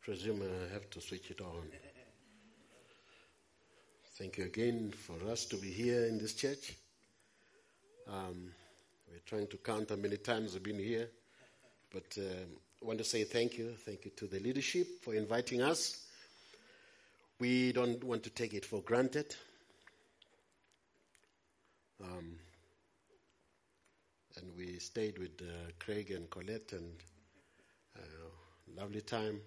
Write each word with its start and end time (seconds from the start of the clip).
presume 0.00 0.42
I 0.42 0.72
have 0.72 0.88
to 0.90 1.00
switch 1.00 1.30
it 1.30 1.40
on. 1.40 1.68
Thank 4.16 4.38
you 4.38 4.44
again 4.44 4.92
for 4.92 5.16
us 5.30 5.44
to 5.46 5.56
be 5.56 5.70
here 5.70 6.06
in 6.06 6.18
this 6.18 6.34
church. 6.34 6.74
Um, 8.08 8.52
we're 9.10 9.20
trying 9.26 9.46
to 9.48 9.56
count 9.58 9.90
how 9.90 9.96
many 9.96 10.16
times 10.16 10.54
we've 10.54 10.62
been 10.62 10.78
here, 10.78 11.08
but 11.92 12.16
um, 12.18 12.56
I 12.82 12.86
want 12.86 12.98
to 12.98 13.04
say 13.04 13.24
thank 13.24 13.58
you. 13.58 13.74
Thank 13.76 14.04
you 14.06 14.10
to 14.16 14.26
the 14.26 14.40
leadership 14.40 15.02
for 15.02 15.14
inviting 15.14 15.62
us. 15.62 16.04
We 17.38 17.72
don't 17.72 18.02
want 18.02 18.22
to 18.24 18.30
take 18.30 18.54
it 18.54 18.64
for 18.64 18.80
granted. 18.80 19.34
Um, 22.02 22.36
and 24.36 24.52
we 24.56 24.78
stayed 24.78 25.18
with 25.18 25.40
uh, 25.42 25.72
Craig 25.78 26.10
and 26.10 26.28
Colette 26.30 26.72
and 26.72 26.92
uh, 27.96 28.80
lovely 28.80 29.02
time. 29.02 29.40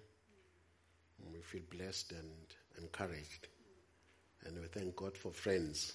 We 1.32 1.40
feel 1.40 1.62
blessed 1.70 2.12
and 2.12 2.82
encouraged. 2.82 3.48
And 4.44 4.60
we 4.60 4.66
thank 4.68 4.96
God 4.96 5.16
for 5.16 5.30
friends 5.30 5.92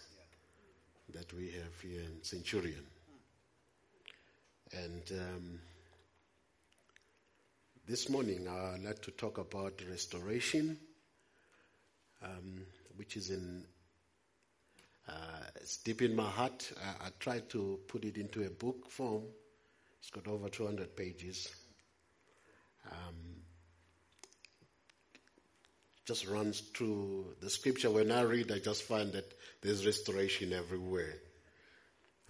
that 1.14 1.32
we 1.34 1.52
have 1.52 1.80
here 1.82 2.02
in 2.02 2.24
Centurion. 2.24 2.86
And 4.72 5.04
um, 5.12 5.60
this 7.88 8.10
morning 8.10 8.48
I'd 8.48 8.84
like 8.84 9.02
to 9.04 9.12
talk 9.12 9.38
about 9.38 9.82
restoration, 9.90 10.78
um, 12.24 12.62
which 12.98 13.18
is 13.18 13.30
in 13.30 13.64
uh, 15.08 15.12
it's 15.56 15.78
deep 15.78 16.04
in 16.04 16.16
my 16.16 16.30
heart. 16.30 16.72
I, 16.84 17.08
I 17.08 17.10
tried 17.20 17.50
to 17.50 17.80
put 17.88 18.06
it 18.06 18.18
into 18.18 18.46
a 18.46 18.50
book 18.50 18.90
form. 18.92 19.24
It's 20.00 20.12
got 20.12 20.28
over 20.28 20.50
200 20.50 20.96
pages. 20.96 21.50
Um, 22.92 23.29
just 26.10 26.26
runs 26.26 26.62
through 26.62 27.24
the 27.40 27.52
scripture. 27.52 27.92
When 27.92 28.12
I 28.12 28.22
read, 28.22 28.52
I 28.52 28.58
just 28.58 28.82
find 28.82 29.14
that 29.14 29.32
there's 29.62 29.86
restoration 29.86 30.54
everywhere. 30.54 31.14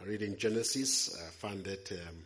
I 0.01 0.03
read 0.03 0.21
in 0.21 0.37
Genesis, 0.37 1.17
I 1.17 1.29
found 1.31 1.63
that 1.63 1.89
um, 1.93 2.25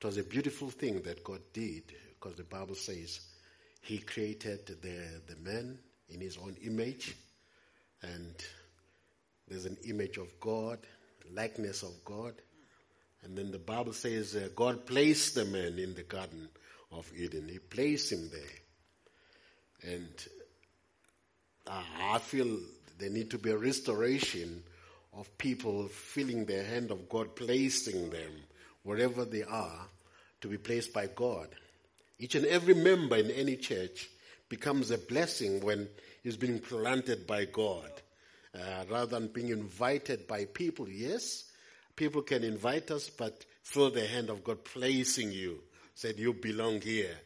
it 0.00 0.06
was 0.06 0.18
a 0.18 0.22
beautiful 0.22 0.70
thing 0.70 1.02
that 1.02 1.24
God 1.24 1.40
did 1.52 1.82
because 2.10 2.36
the 2.36 2.44
Bible 2.44 2.76
says 2.76 3.18
He 3.80 3.98
created 3.98 4.68
the, 4.68 5.00
the 5.26 5.40
man 5.42 5.80
in 6.10 6.20
His 6.20 6.38
own 6.38 6.54
image 6.64 7.16
and 8.02 8.36
there's 9.48 9.64
an 9.64 9.78
image 9.84 10.16
of 10.16 10.28
God, 10.38 10.78
likeness 11.34 11.82
of 11.82 12.04
God. 12.04 12.34
And 13.24 13.36
then 13.36 13.50
the 13.50 13.58
Bible 13.58 13.94
says 13.94 14.36
uh, 14.36 14.48
God 14.54 14.86
placed 14.86 15.34
the 15.34 15.44
man 15.44 15.76
in 15.80 15.96
the 15.96 16.04
Garden 16.04 16.48
of 16.92 17.10
Eden. 17.18 17.48
He 17.50 17.58
placed 17.58 18.12
him 18.12 18.30
there. 18.30 19.92
And 19.92 20.08
I 21.68 22.18
feel 22.18 22.58
there 22.98 23.10
need 23.10 23.30
to 23.30 23.38
be 23.38 23.50
a 23.50 23.56
restoration 23.56 24.62
of 25.14 25.36
people 25.38 25.88
feeling 25.88 26.44
the 26.44 26.62
hand 26.62 26.90
of 26.90 27.08
God 27.08 27.34
placing 27.36 28.10
them 28.10 28.32
wherever 28.82 29.24
they 29.24 29.42
are 29.42 29.86
to 30.40 30.48
be 30.48 30.58
placed 30.58 30.92
by 30.92 31.08
God. 31.08 31.48
Each 32.18 32.34
and 32.34 32.46
every 32.46 32.74
member 32.74 33.16
in 33.16 33.30
any 33.30 33.56
church 33.56 34.08
becomes 34.48 34.90
a 34.90 34.98
blessing 34.98 35.60
when 35.60 35.88
he's 36.22 36.36
being 36.36 36.58
planted 36.58 37.26
by 37.26 37.44
God. 37.44 37.90
Uh, 38.54 38.84
rather 38.90 39.06
than 39.06 39.28
being 39.28 39.50
invited 39.50 40.26
by 40.26 40.46
people, 40.46 40.88
yes, 40.88 41.44
people 41.96 42.22
can 42.22 42.42
invite 42.42 42.90
us, 42.90 43.10
but 43.10 43.44
feel 43.62 43.90
the 43.90 44.06
hand 44.06 44.30
of 44.30 44.42
God 44.42 44.64
placing 44.64 45.32
you, 45.32 45.60
said 45.94 46.18
you 46.18 46.32
belong 46.32 46.80
here. 46.80 47.16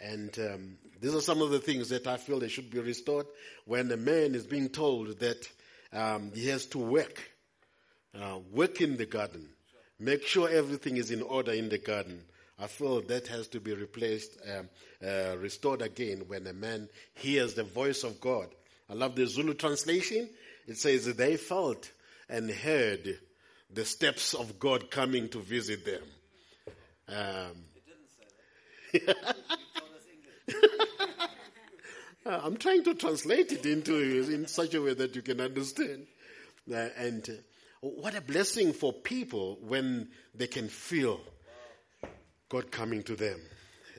And 0.00 0.36
um, 0.38 0.78
these 1.00 1.14
are 1.14 1.20
some 1.20 1.42
of 1.42 1.50
the 1.50 1.58
things 1.58 1.88
that 1.88 2.06
I 2.06 2.16
feel 2.16 2.38
they 2.38 2.48
should 2.48 2.70
be 2.70 2.80
restored 2.80 3.26
when 3.64 3.90
a 3.90 3.96
man 3.96 4.34
is 4.34 4.46
being 4.46 4.68
told 4.68 5.18
that 5.20 5.48
um, 5.92 6.32
he 6.34 6.48
has 6.48 6.66
to 6.66 6.78
work, 6.78 7.20
uh, 8.18 8.38
work 8.52 8.80
in 8.80 8.96
the 8.96 9.06
garden, 9.06 9.48
make 9.98 10.24
sure 10.24 10.48
everything 10.48 10.96
is 10.96 11.10
in 11.10 11.22
order 11.22 11.52
in 11.52 11.68
the 11.68 11.78
garden. 11.78 12.22
I 12.60 12.66
feel 12.66 13.00
that 13.02 13.28
has 13.28 13.46
to 13.48 13.60
be 13.60 13.72
replaced, 13.74 14.36
um, 14.52 14.68
uh, 15.06 15.36
restored 15.38 15.82
again 15.82 16.24
when 16.26 16.46
a 16.46 16.52
man 16.52 16.88
hears 17.14 17.54
the 17.54 17.62
voice 17.62 18.02
of 18.02 18.20
God. 18.20 18.48
I 18.90 18.94
love 18.94 19.14
the 19.14 19.26
Zulu 19.26 19.54
translation. 19.54 20.28
It 20.66 20.76
says 20.76 21.06
they 21.14 21.36
felt 21.36 21.90
and 22.28 22.50
heard 22.50 23.18
the 23.72 23.84
steps 23.84 24.34
of 24.34 24.58
God 24.58 24.90
coming 24.90 25.28
to 25.30 25.38
visit 25.38 25.84
them. 25.84 26.02
Um, 27.08 27.64
it 28.92 29.06
didn't 29.06 29.14
say 29.14 29.22
that. 29.24 29.36
I'm 32.26 32.56
trying 32.56 32.84
to 32.84 32.94
translate 32.94 33.52
it 33.52 33.64
into 33.64 33.94
in 33.94 34.46
such 34.46 34.74
a 34.74 34.82
way 34.82 34.94
that 34.94 35.16
you 35.16 35.22
can 35.22 35.40
understand. 35.40 36.06
Uh, 36.70 36.88
and 36.98 37.28
uh, 37.28 37.32
what 37.80 38.14
a 38.14 38.20
blessing 38.20 38.72
for 38.72 38.92
people 38.92 39.58
when 39.62 40.08
they 40.34 40.46
can 40.46 40.68
feel 40.68 41.20
God 42.48 42.70
coming 42.70 43.02
to 43.04 43.16
them. 43.16 43.40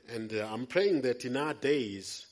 And 0.08 0.32
uh, 0.32 0.48
I'm 0.52 0.66
praying 0.66 1.02
that 1.02 1.24
in 1.24 1.36
our 1.36 1.54
days, 1.54 2.26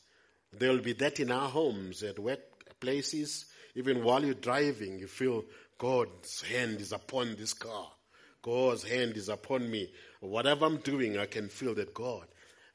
there 0.52 0.70
will 0.70 0.80
be 0.80 0.92
that 0.94 1.20
in 1.20 1.30
our 1.30 1.48
homes, 1.48 2.02
at 2.02 2.16
workplaces, 2.16 3.44
even 3.74 4.02
while 4.04 4.24
you're 4.24 4.34
driving, 4.34 4.98
you 4.98 5.06
feel 5.06 5.44
God's 5.78 6.42
hand 6.42 6.80
is 6.80 6.92
upon 6.92 7.36
this 7.36 7.52
car. 7.52 7.88
God's 8.42 8.82
hand 8.82 9.16
is 9.16 9.28
upon 9.28 9.70
me. 9.70 9.92
Whatever 10.20 10.66
I'm 10.66 10.78
doing, 10.78 11.18
I 11.18 11.26
can 11.26 11.48
feel 11.48 11.74
that 11.74 11.94
God. 11.94 12.26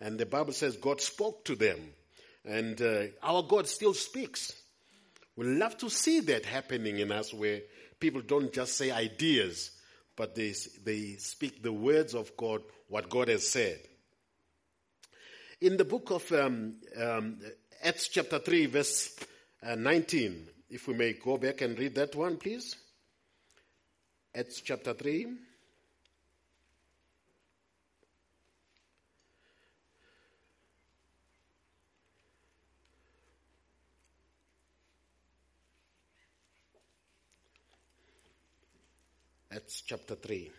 And 0.04 0.20
the 0.20 0.26
Bible 0.26 0.52
says 0.52 0.76
God 0.76 1.00
spoke 1.00 1.46
to 1.46 1.56
them. 1.56 1.80
And 2.44 2.80
uh, 2.82 3.04
our 3.24 3.42
God 3.42 3.70
still 3.70 3.94
speaks. 3.94 4.54
We 5.38 5.46
love 5.46 5.78
to 5.78 5.90
see 5.90 6.20
that 6.20 6.46
happening 6.46 7.00
in 7.00 7.10
us 7.10 7.34
where 7.34 7.62
people 8.02 8.22
don't 8.22 8.52
just 8.52 8.76
say 8.76 8.92
ideas, 8.92 9.72
but 10.18 10.36
they, 10.36 10.54
they 10.84 11.16
speak 11.20 11.64
the 11.64 11.72
words 11.72 12.16
of 12.16 12.36
God, 12.36 12.62
what 12.90 13.10
God 13.10 13.30
has 13.30 13.48
said. 13.48 13.80
In 15.62 15.78
the 15.78 15.86
book 15.86 16.12
of 16.12 16.30
um, 16.34 16.76
um, 17.02 17.40
Acts 17.82 18.10
chapter 18.10 18.40
3, 18.40 18.66
verse 18.66 19.16
uh, 19.66 19.76
19, 19.76 20.50
if 20.70 20.86
we 20.86 20.96
may 20.96 21.14
go 21.14 21.38
back 21.38 21.62
and 21.62 21.80
read 21.80 21.96
that 21.96 22.14
one, 22.14 22.36
please. 22.36 22.76
Acts 24.36 24.60
chapter 24.60 24.94
3. 24.94 25.28
Acts 39.56 39.84
chapter 39.86 40.16
3. 40.16 40.50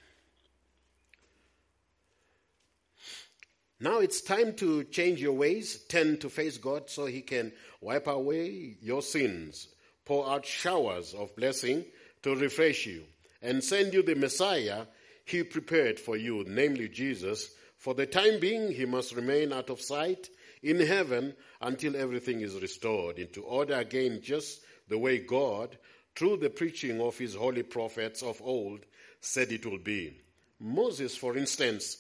Now 3.81 3.99
it's 3.99 4.21
time 4.21 4.55
to 4.57 4.85
change 4.85 5.21
your 5.21 5.33
ways, 5.33 5.83
turn 5.89 6.19
to 6.19 6.29
face 6.29 6.59
God 6.59 6.89
so 6.89 7.07
He 7.07 7.21
can 7.21 7.51
wipe 7.81 8.07
away 8.07 8.77
your 8.81 9.03
sins, 9.03 9.67
pour 10.05 10.31
out 10.31 10.47
showers 10.47 11.13
of 11.13 11.35
blessing 11.35 11.85
to 12.23 12.37
refresh 12.37 12.87
you, 12.87 13.03
and 13.43 13.65
send 13.65 13.95
you 13.95 14.05
the 14.05 14.15
Messiah 14.15 14.87
He 15.25 15.43
prepared 15.43 15.99
for 15.99 16.17
you, 16.17 16.45
namely 16.47 16.89
Jesus. 16.89 17.51
For 17.77 17.95
the 17.95 18.07
time 18.07 18.39
being, 18.39 18.71
He 18.71 18.85
must 18.85 19.17
remain 19.17 19.53
out 19.53 19.71
of 19.71 19.81
sight 19.81 20.29
in 20.63 20.79
heaven 20.79 21.35
until 21.61 21.97
everything 21.97 22.43
is 22.43 22.55
restored 22.61 23.19
into 23.19 23.43
order 23.43 23.75
again, 23.75 24.21
just 24.23 24.61
the 24.89 24.99
way 24.99 25.19
God, 25.19 25.77
through 26.17 26.39
the 26.39 26.51
preaching 26.51 27.01
of 27.01 27.19
his 27.19 27.35
holy 27.35 27.63
prophets 27.63 28.23
of 28.23 28.41
old, 28.43 28.81
said 29.21 29.51
it 29.53 29.67
will 29.67 29.79
be. 29.79 30.21
Moses, 30.61 31.17
for 31.17 31.37
instance, 31.37 31.99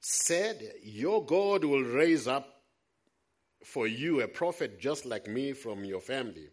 said, 0.00 0.62
Your 0.82 1.24
God 1.24 1.64
will 1.64 1.82
raise 1.82 2.28
up 2.28 2.62
for 3.64 3.86
you 3.86 4.20
a 4.20 4.28
prophet 4.28 4.80
just 4.80 5.04
like 5.04 5.26
me 5.26 5.52
from 5.52 5.84
your 5.84 6.00
family. 6.00 6.48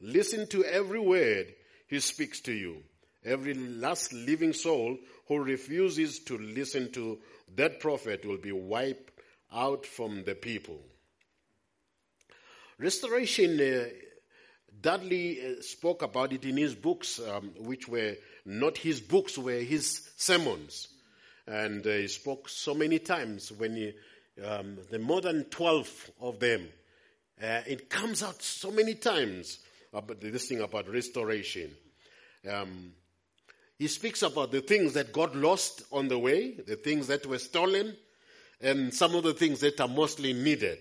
Listen 0.00 0.46
to 0.48 0.64
every 0.64 1.00
word 1.00 1.54
he 1.88 2.00
speaks 2.00 2.40
to 2.42 2.52
you. 2.52 2.82
Every 3.24 3.54
last 3.54 4.12
living 4.12 4.52
soul 4.52 4.96
who 5.28 5.38
refuses 5.38 6.20
to 6.20 6.38
listen 6.38 6.92
to 6.92 7.18
that 7.56 7.80
prophet 7.80 8.24
will 8.24 8.38
be 8.38 8.52
wiped 8.52 9.10
out 9.52 9.84
from 9.84 10.24
the 10.24 10.34
people. 10.34 10.80
Restoration 12.78 13.60
uh, 13.60 13.88
Dudley 14.80 15.40
uh, 15.40 15.62
spoke 15.62 16.02
about 16.02 16.32
it 16.32 16.44
in 16.44 16.56
his 16.56 16.74
books, 16.74 17.20
um, 17.20 17.52
which 17.58 17.88
were 17.88 18.16
not 18.44 18.78
his 18.78 19.00
books, 19.00 19.36
were 19.36 19.58
his 19.58 20.08
sermons. 20.16 20.88
And 21.46 21.86
uh, 21.86 21.90
he 21.90 22.08
spoke 22.08 22.48
so 22.48 22.74
many 22.74 22.98
times 22.98 23.52
when 23.52 23.76
he, 23.76 23.92
um, 24.44 24.78
the 24.90 24.98
more 24.98 25.20
than 25.20 25.44
12 25.44 26.10
of 26.20 26.40
them, 26.40 26.68
uh, 27.42 27.62
it 27.66 27.90
comes 27.90 28.22
out 28.22 28.42
so 28.42 28.70
many 28.70 28.94
times 28.94 29.58
about 29.92 30.20
this 30.20 30.46
thing 30.46 30.60
about 30.60 30.88
restoration. 30.88 31.70
Um, 32.48 32.92
he 33.78 33.88
speaks 33.88 34.22
about 34.22 34.52
the 34.52 34.60
things 34.60 34.92
that 34.92 35.12
God 35.12 35.34
lost 35.34 35.82
on 35.90 36.08
the 36.08 36.18
way, 36.18 36.52
the 36.52 36.76
things 36.76 37.06
that 37.06 37.26
were 37.26 37.38
stolen, 37.38 37.96
and 38.60 38.92
some 38.92 39.14
of 39.14 39.24
the 39.24 39.32
things 39.32 39.60
that 39.60 39.80
are 39.80 39.88
mostly 39.88 40.32
needed. 40.32 40.78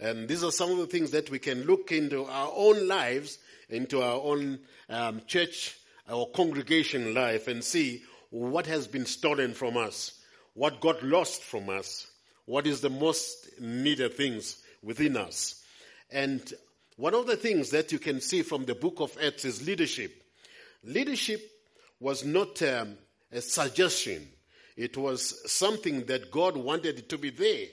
And 0.00 0.26
these 0.26 0.42
are 0.42 0.50
some 0.50 0.70
of 0.70 0.78
the 0.78 0.86
things 0.86 1.10
that 1.10 1.30
we 1.30 1.38
can 1.38 1.64
look 1.64 1.92
into 1.92 2.24
our 2.24 2.50
own 2.56 2.88
lives, 2.88 3.38
into 3.68 4.00
our 4.00 4.20
own 4.20 4.58
um, 4.88 5.20
church 5.26 5.76
or 6.10 6.30
congregation 6.30 7.14
life 7.14 7.48
and 7.48 7.62
see 7.62 8.02
what 8.30 8.66
has 8.66 8.86
been 8.86 9.04
stolen 9.04 9.52
from 9.52 9.76
us, 9.76 10.18
what 10.54 10.80
got 10.80 11.02
lost 11.02 11.42
from 11.42 11.68
us, 11.68 12.06
what 12.46 12.66
is 12.66 12.80
the 12.80 12.90
most 12.90 13.50
needed 13.60 14.14
things 14.14 14.62
within 14.82 15.16
us. 15.16 15.62
And 16.10 16.42
one 16.96 17.14
of 17.14 17.26
the 17.26 17.36
things 17.36 17.70
that 17.70 17.92
you 17.92 17.98
can 17.98 18.20
see 18.20 18.42
from 18.42 18.64
the 18.64 18.74
book 18.74 19.00
of 19.00 19.16
Acts 19.22 19.44
is 19.44 19.66
leadership. 19.66 20.12
Leadership 20.82 21.42
was 22.00 22.24
not 22.24 22.62
um, 22.62 22.96
a 23.30 23.42
suggestion. 23.42 24.26
It 24.76 24.96
was 24.96 25.50
something 25.50 26.06
that 26.06 26.30
God 26.30 26.56
wanted 26.56 27.08
to 27.10 27.18
be 27.18 27.30
there. 27.30 27.66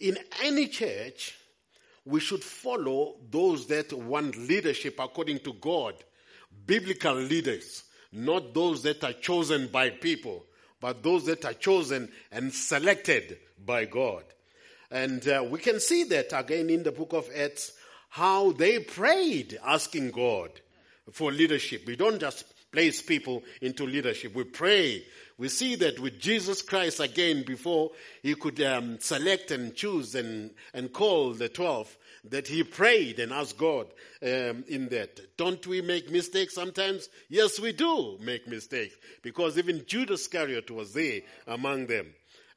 In 0.00 0.18
any 0.42 0.68
church, 0.68 1.36
we 2.04 2.20
should 2.20 2.42
follow 2.42 3.16
those 3.30 3.66
that 3.66 3.92
want 3.92 4.36
leadership 4.36 4.98
according 4.98 5.40
to 5.40 5.54
God, 5.54 5.94
biblical 6.66 7.14
leaders, 7.14 7.84
not 8.12 8.54
those 8.54 8.82
that 8.82 9.02
are 9.02 9.12
chosen 9.12 9.68
by 9.68 9.90
people, 9.90 10.44
but 10.80 11.02
those 11.02 11.26
that 11.26 11.44
are 11.44 11.54
chosen 11.54 12.10
and 12.30 12.52
selected 12.52 13.38
by 13.64 13.86
God. 13.86 14.24
And 14.90 15.26
uh, 15.26 15.44
we 15.48 15.58
can 15.58 15.80
see 15.80 16.04
that 16.04 16.38
again 16.38 16.70
in 16.70 16.82
the 16.82 16.92
book 16.92 17.12
of 17.12 17.28
Acts, 17.34 17.72
how 18.10 18.52
they 18.52 18.78
prayed 18.78 19.58
asking 19.64 20.12
God 20.12 20.50
for 21.10 21.32
leadership. 21.32 21.86
We 21.86 21.96
don't 21.96 22.20
just 22.20 22.44
place 22.76 23.00
people 23.00 23.42
into 23.62 23.86
leadership. 23.86 24.34
We 24.34 24.44
pray. 24.44 25.02
We 25.38 25.48
see 25.48 25.76
that 25.76 25.98
with 25.98 26.20
Jesus 26.20 26.60
Christ 26.60 27.00
again 27.00 27.42
before 27.42 27.92
he 28.22 28.34
could 28.34 28.60
um, 28.60 28.98
select 29.00 29.50
and 29.50 29.74
choose 29.74 30.14
and, 30.14 30.50
and 30.74 30.92
call 30.92 31.32
the 31.32 31.48
12, 31.48 31.96
that 32.28 32.46
he 32.46 32.62
prayed 32.64 33.18
and 33.18 33.32
asked 33.32 33.56
God 33.56 33.86
um, 34.22 34.62
in 34.68 34.90
that. 34.90 35.38
Don't 35.38 35.66
we 35.66 35.80
make 35.80 36.10
mistakes 36.10 36.54
sometimes? 36.54 37.08
Yes, 37.30 37.58
we 37.58 37.72
do 37.72 38.18
make 38.20 38.46
mistakes 38.46 38.94
because 39.22 39.56
even 39.56 39.86
Judas 39.86 40.20
Iscariot 40.20 40.70
was 40.70 40.92
there 40.92 41.22
among 41.46 41.86
them. 41.86 42.08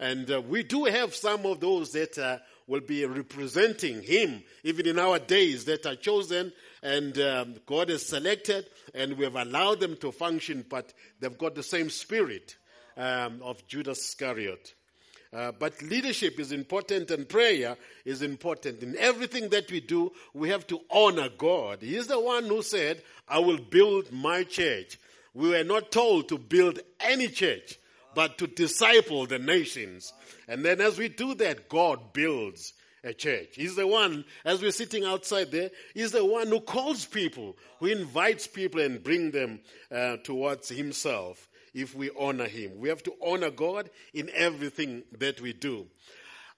And 0.02 0.30
uh, 0.30 0.42
we 0.42 0.64
do 0.64 0.84
have 0.84 1.16
some 1.16 1.46
of 1.46 1.62
those 1.62 1.94
that 1.94 2.18
uh, 2.18 2.40
will 2.68 2.82
be 2.82 3.06
representing 3.06 4.02
him 4.02 4.44
even 4.66 4.86
in 4.86 5.00
our 5.00 5.18
days 5.18 5.64
that 5.66 5.86
are 5.86 5.96
chosen 5.96 6.52
and 6.82 7.18
um, 7.20 7.56
God 7.66 7.90
has 7.90 8.06
selected 8.06 8.66
and 8.94 9.18
we 9.18 9.26
have 9.26 9.36
allowed 9.36 9.80
them 9.80 9.98
to 9.98 10.12
function, 10.12 10.66
but 10.70 10.94
they've 11.20 11.38
got 11.38 11.56
the 11.56 11.64
same 11.64 11.90
spirit 11.90 12.56
um, 12.98 13.42
of 13.42 13.66
Judas 13.68 14.00
Iscariot. 14.00 14.74
Uh, 15.32 15.52
but 15.52 15.80
leadership 15.84 16.40
is 16.40 16.52
important 16.52 17.12
and 17.12 17.30
prayer 17.30 17.78
is 18.04 18.24
important. 18.24 18.82
In 18.82 18.98
everything 18.98 19.50
that 19.50 19.72
we 19.72 19.80
do, 19.80 20.12
we 20.34 20.50
have 20.50 20.66
to 20.68 20.82
honor 20.90 21.30
God. 21.38 21.84
He 21.84 21.96
is 21.96 22.08
the 22.08 22.20
one 22.20 22.46
who 22.46 22.64
said, 22.64 23.04
I 23.28 23.38
will 23.40 23.60
build 23.60 24.12
my 24.12 24.44
church. 24.44 24.98
We 25.36 25.50
were 25.50 25.64
not 25.64 25.92
told 25.92 26.30
to 26.30 26.40
build 26.40 26.80
any 27.00 27.28
church, 27.28 27.78
but 28.16 28.40
to 28.40 28.48
disciple 28.48 29.28
the 29.28 29.38
nations. 29.38 30.14
And 30.48 30.66
then 30.66 30.82
as 30.82 30.98
we 30.98 31.10
do 31.10 31.36
that, 31.36 31.70
God 31.70 32.12
builds 32.12 32.74
a 33.04 33.14
church. 33.14 33.50
He's 33.54 33.76
the 33.76 33.88
one, 33.88 34.26
as 34.46 34.62
we're 34.62 34.72
sitting 34.72 35.06
outside 35.06 35.52
there, 35.52 35.72
he's 35.94 36.12
the 36.12 36.26
one 36.26 36.48
who 36.48 36.60
calls 36.60 37.06
people, 37.06 37.58
who 37.80 37.88
invites 37.88 38.48
people 38.48 38.82
and 38.82 39.04
bring 39.04 39.32
them 39.32 39.60
uh, 39.92 40.18
towards 40.18 40.70
himself 40.70 41.48
if 41.74 41.96
we 41.96 42.10
honor 42.20 42.48
him. 42.48 42.80
We 42.80 42.90
have 42.90 43.04
to 43.04 43.14
honor 43.26 43.52
God 43.52 43.90
in 44.14 44.30
everything 44.34 45.04
that 45.20 45.40
we 45.40 45.54
do. 45.54 45.88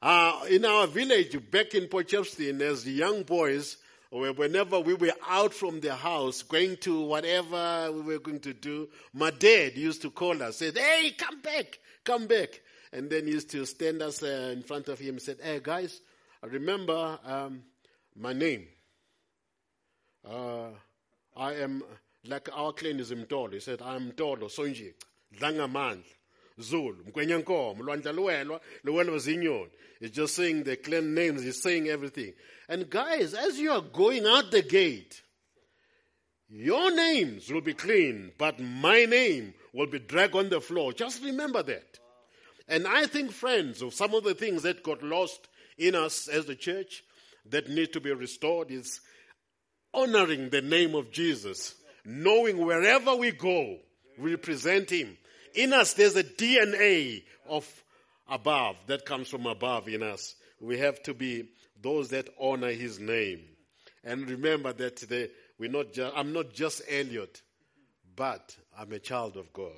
Uh, 0.01 0.41
in 0.49 0.65
our 0.65 0.87
village, 0.87 1.37
back 1.51 1.75
in 1.75 1.87
Potchefstroom, 1.87 2.61
as 2.61 2.87
young 2.87 3.21
boys, 3.23 3.77
whenever 4.09 4.79
we 4.79 4.93
were 4.93 5.13
out 5.29 5.53
from 5.53 5.79
the 5.79 5.95
house, 5.95 6.41
going 6.41 6.75
to 6.77 7.01
whatever 7.01 7.91
we 7.91 8.01
were 8.01 8.19
going 8.19 8.39
to 8.39 8.53
do, 8.53 8.89
my 9.13 9.29
dad 9.29 9.77
used 9.77 10.01
to 10.01 10.09
call 10.09 10.41
us, 10.41 10.57
said, 10.57 10.77
hey, 10.77 11.11
come 11.17 11.39
back, 11.41 11.79
come 12.03 12.25
back. 12.25 12.61
And 12.91 13.09
then 13.09 13.25
he 13.25 13.33
used 13.33 13.51
to 13.51 13.65
stand 13.65 14.01
us 14.01 14.21
uh, 14.21 14.51
in 14.53 14.63
front 14.63 14.89
of 14.89 14.99
him 14.99 15.11
and 15.11 15.21
said, 15.21 15.37
hey, 15.41 15.61
guys, 15.63 16.01
remember 16.47 17.19
um, 17.25 17.63
my 18.15 18.33
name. 18.33 18.67
Uh, 20.27 20.69
I 21.35 21.53
am, 21.53 21.83
like 22.25 22.49
our 22.53 22.73
clan 22.73 22.99
is 22.99 23.11
Mtolo. 23.11 23.53
He 23.53 23.59
said, 23.59 23.81
I'm 23.81 24.11
Tolo, 24.11 24.43
Sonji, 24.43 24.93
Dlangamandla, 25.39 26.03
Zulu, 26.61 27.03
Mkwenyankom, 27.03 27.79
Lwandla 27.79 28.13
Luelwa, 28.13 28.59
Luelwa 28.85 29.17
Zinyon. 29.17 29.67
He's 29.99 30.11
just 30.11 30.35
saying 30.35 30.63
the 30.63 30.75
clan 30.75 31.13
names, 31.13 31.43
he's 31.43 31.61
saying 31.61 31.87
everything. 31.87 32.33
And 32.67 32.89
guys, 32.89 33.33
as 33.33 33.59
you 33.59 33.71
are 33.71 33.81
going 33.81 34.25
out 34.25 34.51
the 34.51 34.61
gate, 34.61 35.21
your 36.49 36.93
names 36.93 37.49
will 37.49 37.61
be 37.61 37.73
clean, 37.73 38.31
but 38.37 38.59
my 38.59 39.05
name 39.05 39.53
will 39.73 39.87
be 39.87 39.99
dragged 39.99 40.35
on 40.35 40.49
the 40.49 40.59
floor. 40.59 40.91
Just 40.91 41.23
remember 41.23 41.63
that. 41.63 41.99
And 42.67 42.87
I 42.87 43.05
think, 43.05 43.31
friends, 43.31 43.81
of 43.81 43.93
some 43.93 44.13
of 44.13 44.23
the 44.23 44.33
things 44.33 44.63
that 44.63 44.83
got 44.83 45.01
lost 45.01 45.47
in 45.81 45.95
us 45.95 46.27
as 46.27 46.45
the 46.45 46.55
church 46.55 47.03
that 47.49 47.69
need 47.69 47.91
to 47.93 47.99
be 47.99 48.11
restored 48.13 48.71
is 48.71 49.01
honoring 49.93 50.49
the 50.49 50.61
name 50.61 50.95
of 50.95 51.11
Jesus, 51.11 51.75
knowing 52.05 52.63
wherever 52.65 53.15
we 53.15 53.31
go, 53.31 53.77
we 54.17 54.31
represent 54.31 54.89
Him. 54.89 55.17
In 55.55 55.73
us, 55.73 55.93
there's 55.93 56.15
a 56.15 56.23
DNA 56.23 57.23
of 57.49 57.67
above 58.29 58.77
that 58.87 59.05
comes 59.05 59.27
from 59.27 59.45
above 59.45 59.87
in 59.87 60.03
us. 60.03 60.35
We 60.59 60.77
have 60.77 61.01
to 61.03 61.13
be 61.13 61.49
those 61.81 62.09
that 62.09 62.29
honor 62.39 62.71
His 62.71 62.99
name. 62.99 63.41
And 64.03 64.29
remember 64.29 64.73
that 64.73 64.97
the, 64.97 65.29
we're 65.59 65.71
not 65.71 65.93
just, 65.93 66.15
I'm 66.15 66.31
not 66.31 66.53
just 66.53 66.83
Elliot, 66.89 67.41
but 68.15 68.55
I'm 68.77 68.91
a 68.93 68.99
child 68.99 69.35
of 69.35 69.51
God. 69.51 69.71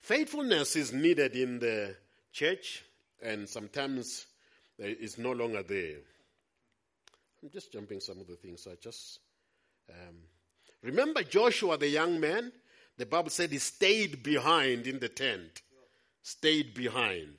Faithfulness 0.00 0.76
is 0.76 0.92
needed 0.92 1.34
in 1.34 1.58
the 1.58 1.96
church 2.32 2.84
and 3.22 3.48
sometimes 3.48 4.26
it's 4.78 5.18
no 5.18 5.32
longer 5.32 5.62
there. 5.62 5.98
I'm 7.42 7.50
just 7.50 7.72
jumping 7.72 8.00
some 8.00 8.20
of 8.20 8.26
the 8.26 8.36
things. 8.36 8.66
I 8.70 8.74
just 8.82 9.20
um, 9.90 10.16
remember 10.82 11.22
Joshua, 11.22 11.78
the 11.78 11.88
young 11.88 12.20
man. 12.20 12.52
The 12.96 13.06
Bible 13.06 13.30
said 13.30 13.50
he 13.50 13.58
stayed 13.58 14.22
behind 14.22 14.86
in 14.86 14.98
the 14.98 15.08
tent. 15.08 15.62
Stayed 16.22 16.74
behind. 16.74 17.34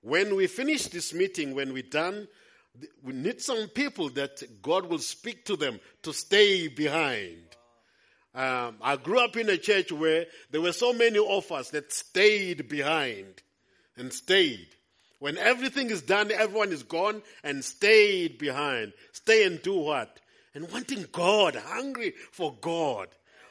When 0.00 0.36
we 0.36 0.46
finish 0.46 0.86
this 0.86 1.12
meeting, 1.12 1.54
when 1.54 1.72
we're 1.72 1.82
done, 1.82 2.28
we 3.02 3.12
need 3.12 3.40
some 3.40 3.68
people 3.68 4.10
that 4.10 4.62
God 4.62 4.86
will 4.86 5.00
speak 5.00 5.44
to 5.46 5.56
them 5.56 5.80
to 6.02 6.12
stay 6.12 6.68
behind. 6.68 7.42
Um, 8.32 8.76
I 8.80 8.96
grew 8.96 9.18
up 9.18 9.36
in 9.36 9.50
a 9.50 9.58
church 9.58 9.90
where 9.90 10.26
there 10.50 10.60
were 10.60 10.72
so 10.72 10.92
many 10.92 11.18
of 11.18 11.50
us 11.50 11.70
that 11.70 11.92
stayed 11.92 12.68
behind 12.68 13.42
and 13.96 14.12
stayed. 14.12 14.68
When 15.20 15.36
everything 15.38 15.90
is 15.90 16.02
done, 16.02 16.32
everyone 16.32 16.72
is 16.72 16.82
gone 16.82 17.22
and 17.44 17.62
stayed 17.62 18.38
behind. 18.38 18.94
Stay 19.12 19.44
and 19.44 19.62
do 19.62 19.76
what? 19.76 20.18
And 20.54 20.70
wanting 20.72 21.06
God, 21.12 21.54
hungry 21.54 22.14
for 22.32 22.56
God. 22.60 23.08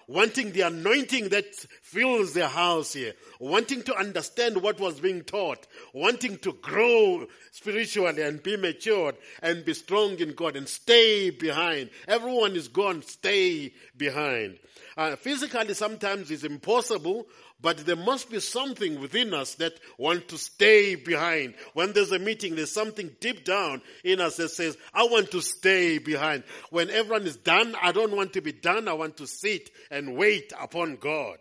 Wanting 0.08 0.54
the 0.54 0.62
anointing 0.62 1.30
that 1.30 1.54
fills 1.84 2.34
the 2.34 2.48
house 2.48 2.94
here. 2.94 3.14
Wanting 3.40 3.84
to 3.84 3.96
understand 3.96 4.60
what 4.60 4.80
was 4.80 5.00
being 5.00 5.22
taught. 5.22 5.68
Wanting 5.94 6.40
to 6.40 6.54
grow 6.54 7.28
spiritually 7.52 8.24
and 8.24 8.42
be 8.42 8.58
matured 8.58 9.18
and 9.44 9.64
be 9.64 9.76
strong 9.76 10.18
in 10.18 10.34
God 10.34 10.56
and 10.56 10.68
stay 10.68 11.30
behind. 11.30 11.92
Everyone 12.08 12.56
is 12.56 12.70
gone, 12.70 13.04
stay 13.04 13.72
behind. 13.96 14.58
Uh, 14.98 15.16
physically, 15.16 15.76
sometimes 15.76 16.32
it's 16.32 16.44
impossible 16.44 17.28
but 17.62 17.78
there 17.86 17.96
must 17.96 18.30
be 18.30 18.40
something 18.40 19.02
within 19.02 19.34
us 19.34 19.56
that 19.56 19.74
want 19.98 20.30
to 20.30 20.38
stay 20.38 20.96
behind. 20.96 21.56
When 21.74 21.92
there's 21.92 22.12
a 22.12 22.20
meeting, 22.20 22.56
there's 22.56 22.72
something 22.72 23.12
deep 23.20 23.44
down 23.44 23.82
in 24.04 24.22
us 24.22 24.38
that 24.38 24.52
says, 24.52 24.78
I 24.94 25.04
want 25.04 25.32
to 25.32 25.42
stay 25.42 25.98
behind. 25.98 26.44
When 26.70 26.90
everyone 26.90 27.24
is 27.24 27.36
done, 27.36 27.76
I 27.82 27.92
don't 27.92 28.16
want 28.16 28.34
to 28.34 28.42
be 28.42 28.54
done. 28.54 28.88
I 28.88 28.94
want 28.94 29.18
to 29.18 29.28
sit 29.28 29.72
and 29.92 30.16
wait 30.16 30.54
upon 30.60 30.96
God. 30.96 31.38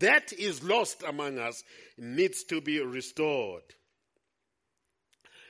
That 0.00 0.32
is 0.32 0.64
lost 0.64 1.04
among 1.06 1.38
us. 1.38 1.62
It 1.96 2.04
needs 2.04 2.42
to 2.44 2.60
be 2.60 2.80
restored. 2.80 3.62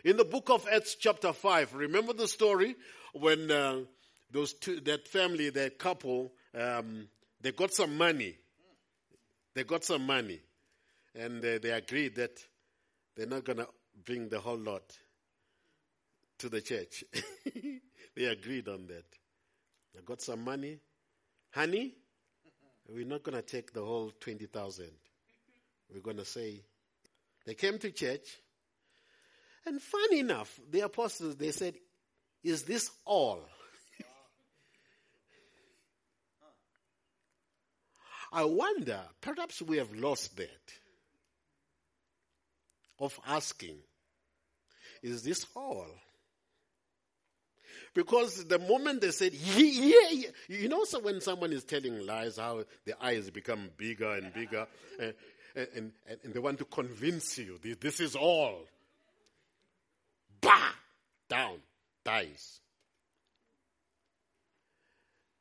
In 0.05 0.19
the 0.19 0.25
book 0.25 0.51
of 0.51 0.67
Acts 0.71 0.97
chapter 0.97 1.33
5, 1.33 1.75
remember 1.75 2.13
the 2.13 2.29
story 2.29 2.77
when 3.15 3.51
uh, 3.51 3.79
those 4.31 4.53
two, 4.53 4.81
that 4.81 5.09
family, 5.09 5.49
that 5.51 5.79
couple, 5.79 6.33
um, 6.55 7.09
they 7.41 7.53
got 7.53 7.73
some 7.73 7.97
money 7.97 8.37
they 9.55 9.65
got 9.65 9.85
some 9.85 10.07
money 10.07 10.41
and 11.15 11.45
uh, 11.45 11.59
they 11.63 11.71
agreed 11.71 12.17
that 12.17 12.39
they're 13.17 13.27
not 13.27 13.45
going 13.45 13.59
to 13.59 13.69
bring 14.05 14.29
the 14.29 14.41
whole 14.41 14.59
lot 14.59 14.83
to 16.39 16.49
the 16.49 16.61
church. 16.61 17.05
they 18.17 18.25
agreed 18.25 18.69
on 18.69 18.87
that. 18.87 19.05
They 19.95 20.01
got 20.03 20.23
some 20.23 20.45
money. 20.45 20.79
Honey, 21.51 21.95
we're 22.89 23.07
not 23.07 23.23
going 23.23 23.37
to 23.37 23.43
take 23.43 23.73
the 23.73 23.85
whole 23.85 24.11
20,000. 24.21 24.87
We're 25.93 26.01
going 26.01 26.17
to 26.17 26.25
say, 26.25 26.63
they 27.45 27.55
came 27.55 27.79
to 27.79 27.91
church 27.91 28.39
And 29.67 29.81
funny 29.81 30.21
enough, 30.21 30.59
the 30.71 30.81
apostles, 30.81 31.37
they 31.37 31.53
said, 31.53 31.75
Is 32.43 32.65
this 32.65 32.91
all? 33.05 33.41
I 38.33 38.45
wonder, 38.45 39.01
perhaps 39.21 39.61
we 39.61 39.77
have 39.77 39.95
lost 39.95 40.37
that 40.39 40.73
of 42.99 43.19
asking, 43.27 43.77
Is 45.03 45.23
this 45.23 45.47
all? 45.55 45.87
Because 47.95 48.47
the 48.47 48.59
moment 48.59 49.03
they 49.03 49.11
said, 49.11 49.35
yeah, 49.35 50.09
yeah, 50.11 50.29
you 50.49 50.69
know, 50.69 50.85
so 50.85 51.01
when 51.01 51.21
someone 51.21 51.53
is 51.53 51.65
telling 51.65 52.07
lies, 52.07 52.39
how 52.39 52.65
the 52.87 52.95
eyes 53.05 53.29
become 53.29 53.69
bigger 53.77 54.13
and 54.13 54.33
bigger, 54.33 54.67
and, 54.99 55.15
and, 55.55 55.69
and, 55.77 56.19
and 56.25 56.33
they 56.33 56.39
want 56.41 56.59
to 56.59 56.65
convince 56.65 57.37
you 57.39 57.59
this 57.81 58.01
is 58.01 58.17
all. 58.17 58.61
Bah! 60.41 60.73
Down, 61.29 61.59
dies. 62.03 62.61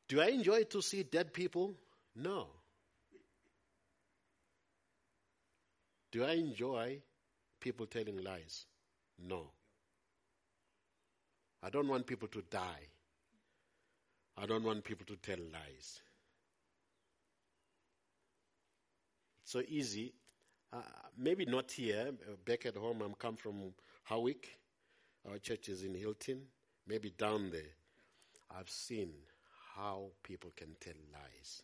Do 0.10 0.20
I 0.20 0.28
enjoy 0.28 0.64
to 0.64 0.82
see 0.82 1.04
dead 1.04 1.34
people? 1.34 1.74
No. 2.16 2.48
Do 6.12 6.26
I 6.26 6.34
enjoy 6.34 7.02
people 7.60 7.86
telling 7.86 8.24
lies? 8.24 8.66
No. 9.18 9.52
I 11.64 11.70
don't 11.70 11.88
want 11.88 12.06
people 12.06 12.28
to 12.30 12.42
die. 12.42 12.88
I 14.38 14.46
don't 14.46 14.64
want 14.64 14.84
people 14.84 15.06
to 15.06 15.16
tell 15.16 15.38
lies. 15.38 16.02
It's 19.44 19.52
so 19.52 19.62
easy. 19.68 20.14
Uh, 20.74 20.82
maybe 21.18 21.46
not 21.46 21.72
here. 21.72 22.12
Back 22.46 22.66
at 22.66 22.76
home, 22.76 23.02
I'm 23.02 23.14
come 23.14 23.36
from 23.36 23.74
Howick. 24.04 24.60
Our 25.30 25.38
church 25.38 25.70
is 25.70 25.84
in 25.84 25.94
Hilton. 25.94 26.42
Maybe 26.88 27.12
down 27.18 27.52
there. 27.52 27.76
I've 28.58 28.70
seen 28.70 29.12
how 29.76 30.08
people 30.24 30.52
can 30.56 30.76
tell 30.80 30.94
lies. 31.14 31.62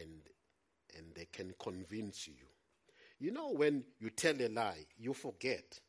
And, 0.00 0.20
and 0.96 1.06
they 1.14 1.26
can 1.30 1.54
convince 1.58 2.28
you. 2.28 2.46
You 3.20 3.32
know, 3.32 3.50
when 3.50 3.84
you 3.98 4.10
tell 4.10 4.40
a 4.40 4.48
lie, 4.48 4.86
you 4.98 5.12
forget. 5.12 5.80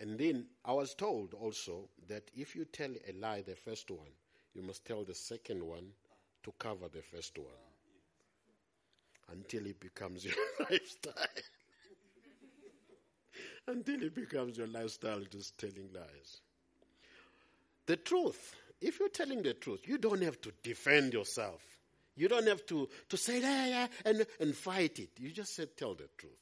And 0.00 0.18
then 0.18 0.46
I 0.64 0.72
was 0.72 0.94
told 0.94 1.32
also 1.34 1.88
that 2.08 2.30
if 2.36 2.54
you 2.56 2.64
tell 2.66 2.90
a 3.08 3.12
lie, 3.12 3.42
the 3.42 3.56
first 3.56 3.90
one, 3.90 4.10
you 4.54 4.62
must 4.62 4.84
tell 4.84 5.04
the 5.04 5.14
second 5.14 5.64
one 5.64 5.92
to 6.42 6.52
cover 6.58 6.88
the 6.88 7.02
first 7.02 7.38
one 7.38 7.46
until 9.30 9.66
it 9.66 9.80
becomes 9.80 10.24
your 10.24 10.34
lifestyle. 10.70 11.14
until 13.68 14.02
it 14.02 14.14
becomes 14.14 14.58
your 14.58 14.66
lifestyle, 14.66 15.20
just 15.30 15.58
telling 15.58 15.88
lies. 15.94 16.40
The 17.86 17.96
truth, 17.96 18.54
if 18.80 19.00
you're 19.00 19.08
telling 19.08 19.42
the 19.42 19.54
truth, 19.54 19.80
you 19.86 19.98
don't 19.98 20.22
have 20.22 20.40
to 20.42 20.52
defend 20.62 21.12
yourself. 21.12 21.62
You 22.16 22.28
don't 22.28 22.46
have 22.46 22.64
to, 22.66 22.88
to 23.08 23.16
say, 23.16 23.40
yeah, 23.40 23.66
yeah, 23.66 23.86
and, 24.04 24.26
and 24.38 24.54
fight 24.54 24.98
it. 24.98 25.10
You 25.18 25.30
just 25.30 25.54
say, 25.56 25.66
tell 25.76 25.94
the 25.94 26.08
truth. 26.18 26.32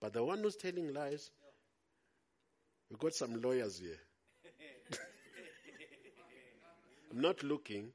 But 0.00 0.12
the 0.14 0.24
one 0.24 0.38
who's 0.42 0.56
telling 0.56 0.92
lies, 0.92 1.30
We've 2.92 2.98
got 2.98 3.14
some 3.14 3.40
lawyers 3.40 3.78
here. 3.78 3.96
I'm 7.10 7.22
not 7.22 7.42
looking. 7.42 7.88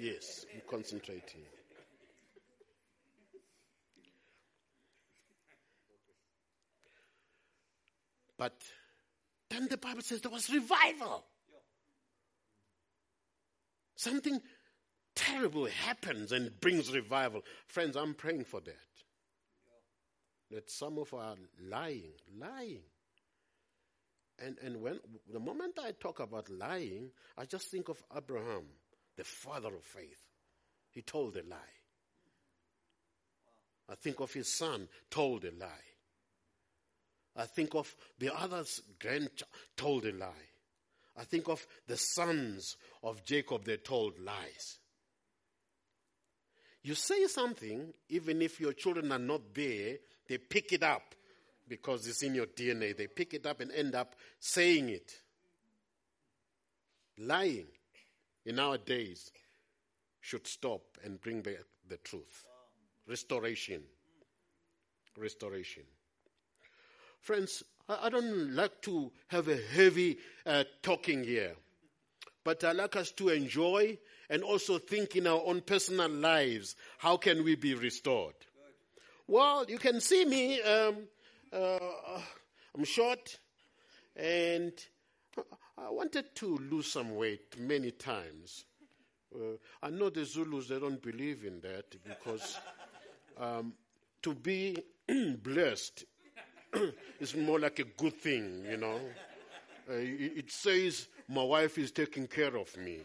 Yes, 0.00 0.46
I'm 0.54 0.62
concentrating. 0.70 1.42
But 8.38 8.54
then 9.50 9.66
the 9.68 9.76
Bible 9.76 10.02
says 10.02 10.20
there 10.20 10.30
was 10.30 10.48
revival. 10.48 11.24
Something 13.98 14.40
terrible 15.16 15.66
happens 15.66 16.30
and 16.30 16.52
brings 16.60 16.92
revival. 16.92 17.42
Friends, 17.66 17.96
I'm 17.96 18.14
praying 18.14 18.44
for 18.44 18.60
that 18.60 18.76
that 20.52 20.70
some 20.70 20.98
of 20.98 21.12
are 21.12 21.34
lying, 21.60 22.12
lying. 22.40 22.80
And, 24.38 24.56
and 24.64 24.80
when 24.80 25.00
the 25.30 25.40
moment 25.40 25.78
I 25.82 25.90
talk 25.90 26.20
about 26.20 26.48
lying, 26.48 27.10
I 27.36 27.44
just 27.44 27.70
think 27.70 27.88
of 27.88 28.02
Abraham, 28.16 28.66
the 29.16 29.24
father 29.24 29.74
of 29.74 29.82
faith. 29.82 30.22
He 30.90 31.02
told 31.02 31.36
a 31.36 31.42
lie. 31.42 31.56
I 33.90 33.96
think 33.96 34.20
of 34.20 34.32
his 34.32 34.48
son, 34.48 34.88
told 35.10 35.44
a 35.44 35.50
lie. 35.50 35.66
I 37.36 37.46
think 37.46 37.74
of 37.74 37.94
the 38.18 38.34
others' 38.34 38.80
grandchild, 38.98 39.50
told 39.76 40.06
a 40.06 40.12
lie. 40.12 40.48
I 41.18 41.24
think 41.24 41.48
of 41.48 41.66
the 41.86 41.96
sons 41.96 42.76
of 43.02 43.24
Jacob, 43.24 43.64
they 43.64 43.76
told 43.76 44.18
lies. 44.20 44.78
You 46.82 46.94
say 46.94 47.26
something, 47.26 47.92
even 48.08 48.40
if 48.40 48.60
your 48.60 48.72
children 48.72 49.10
are 49.10 49.18
not 49.18 49.52
there, 49.52 49.96
they 50.28 50.38
pick 50.38 50.72
it 50.72 50.82
up 50.82 51.14
because 51.66 52.06
it's 52.06 52.22
in 52.22 52.34
your 52.34 52.46
DNA. 52.46 52.96
They 52.96 53.08
pick 53.08 53.34
it 53.34 53.46
up 53.46 53.60
and 53.60 53.72
end 53.72 53.94
up 53.94 54.14
saying 54.38 54.90
it. 54.90 55.12
Lying 57.18 57.66
in 58.46 58.60
our 58.60 58.78
days 58.78 59.32
should 60.20 60.46
stop 60.46 60.82
and 61.04 61.20
bring 61.20 61.42
back 61.42 61.64
the 61.88 61.96
truth. 61.96 62.46
Restoration. 63.08 63.82
Restoration. 65.18 65.82
Friends, 67.20 67.64
I 67.88 68.10
don't 68.10 68.54
like 68.54 68.82
to 68.82 69.10
have 69.28 69.48
a 69.48 69.56
heavy 69.56 70.18
uh, 70.44 70.64
talking 70.82 71.24
here, 71.24 71.54
but 72.44 72.62
I 72.62 72.72
like 72.72 72.96
us 72.96 73.12
to 73.12 73.30
enjoy 73.30 73.96
and 74.28 74.42
also 74.42 74.78
think 74.78 75.16
in 75.16 75.26
our 75.26 75.40
own 75.44 75.62
personal 75.62 76.10
lives 76.10 76.76
how 76.98 77.16
can 77.16 77.44
we 77.44 77.54
be 77.56 77.74
restored. 77.74 78.34
Well, 79.26 79.64
you 79.68 79.78
can 79.78 80.00
see 80.00 80.24
me. 80.24 80.60
Um, 80.60 80.96
uh, 81.52 81.78
I'm 82.76 82.84
short, 82.84 83.38
and 84.16 84.72
I 85.78 85.90
wanted 85.90 86.34
to 86.36 86.58
lose 86.70 86.90
some 86.92 87.14
weight 87.16 87.58
many 87.58 87.90
times. 87.90 88.64
Uh, 89.34 89.56
I 89.82 89.90
know 89.90 90.10
the 90.10 90.24
Zulus, 90.24 90.68
they 90.68 90.78
don't 90.78 91.02
believe 91.02 91.44
in 91.44 91.60
that 91.60 91.94
because 92.04 92.58
um, 93.38 93.72
to 94.22 94.34
be 94.34 94.76
blessed 95.42 96.04
is 97.20 97.34
more 97.34 97.58
like 97.58 97.78
a 97.78 97.84
good 97.84 98.14
thing, 98.14 98.64
you 98.68 98.76
know. 98.76 99.00
Uh, 99.88 99.94
it 99.94 100.50
says 100.50 101.08
my 101.28 101.42
wife 101.42 101.78
is 101.78 101.90
taking 101.90 102.26
care 102.26 102.56
of 102.56 102.76
me. 102.76 102.98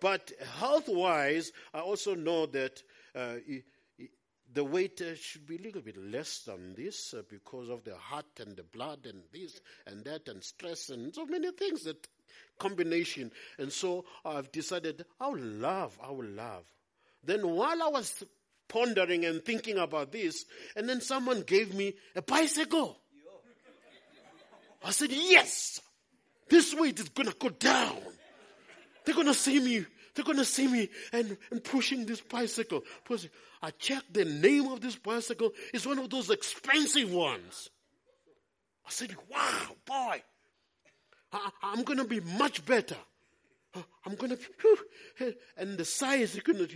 But 0.00 0.32
health 0.58 0.88
wise, 0.88 1.52
I 1.72 1.80
also 1.80 2.14
know 2.14 2.46
that 2.46 2.82
uh, 3.14 3.36
the 4.52 4.64
weight 4.64 5.00
uh, 5.00 5.14
should 5.14 5.46
be 5.46 5.56
a 5.56 5.62
little 5.62 5.80
bit 5.80 5.96
less 5.96 6.40
than 6.40 6.74
this 6.74 7.14
uh, 7.14 7.22
because 7.28 7.68
of 7.68 7.84
the 7.84 7.96
heart 7.96 8.26
and 8.38 8.56
the 8.56 8.62
blood 8.62 9.06
and 9.06 9.22
this 9.32 9.60
and 9.86 10.04
that 10.04 10.28
and 10.28 10.42
stress 10.42 10.90
and 10.90 11.14
so 11.14 11.24
many 11.26 11.50
things 11.52 11.84
that 11.84 12.06
combination. 12.58 13.30
And 13.58 13.72
so 13.72 14.04
I've 14.24 14.52
decided 14.52 15.04
I 15.20 15.28
will 15.28 15.40
love, 15.40 15.98
I 16.02 16.10
will 16.10 16.28
love. 16.28 16.64
Then 17.22 17.48
while 17.48 17.82
I 17.82 17.88
was 17.88 18.22
pondering 18.68 19.24
and 19.24 19.44
thinking 19.44 19.78
about 19.78 20.12
this, 20.12 20.44
and 20.76 20.88
then 20.88 21.00
someone 21.00 21.42
gave 21.42 21.74
me 21.74 21.94
a 22.14 22.22
bicycle. 22.22 22.96
I 24.84 24.90
said, 24.90 25.10
yes, 25.10 25.80
this 26.48 26.74
weight 26.74 27.00
is 27.00 27.08
going 27.08 27.28
to 27.28 27.36
go 27.38 27.48
down. 27.48 27.96
They're 29.04 29.14
going 29.14 29.26
to 29.26 29.34
see 29.34 29.60
me 29.60 29.86
they're 30.14 30.24
going 30.24 30.38
to 30.38 30.44
see 30.44 30.66
me 30.66 30.88
and, 31.12 31.36
and 31.50 31.62
pushing 31.62 32.06
this 32.06 32.20
bicycle. 32.20 32.82
I 33.62 33.70
checked 33.70 34.14
the 34.14 34.24
name 34.24 34.68
of 34.68 34.80
this 34.80 34.96
bicycle. 34.96 35.50
It's 35.72 35.86
one 35.86 35.98
of 35.98 36.08
those 36.08 36.30
expensive 36.30 37.12
ones. 37.12 37.70
I 38.86 38.90
said, 38.90 39.14
wow, 39.30 39.66
boy, 39.86 40.22
I, 41.32 41.50
am 41.72 41.82
going 41.82 41.98
to 41.98 42.04
be 42.04 42.20
much 42.20 42.64
better. 42.64 42.96
I'm 44.06 44.14
going 44.14 44.36
to, 45.18 45.34
and 45.56 45.78
the 45.78 45.84
size 45.84 46.36
it's 46.36 46.44
going 46.44 46.66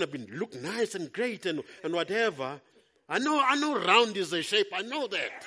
to 0.00 0.06
be, 0.06 0.18
look 0.32 0.54
nice 0.60 0.94
and 0.94 1.12
great 1.12 1.46
and, 1.46 1.62
and 1.82 1.94
whatever. 1.94 2.60
I 3.08 3.18
know, 3.18 3.42
I 3.42 3.56
know 3.56 3.82
round 3.82 4.16
is 4.16 4.30
the 4.30 4.42
shape. 4.42 4.68
I 4.74 4.82
know 4.82 5.06
that. 5.06 5.46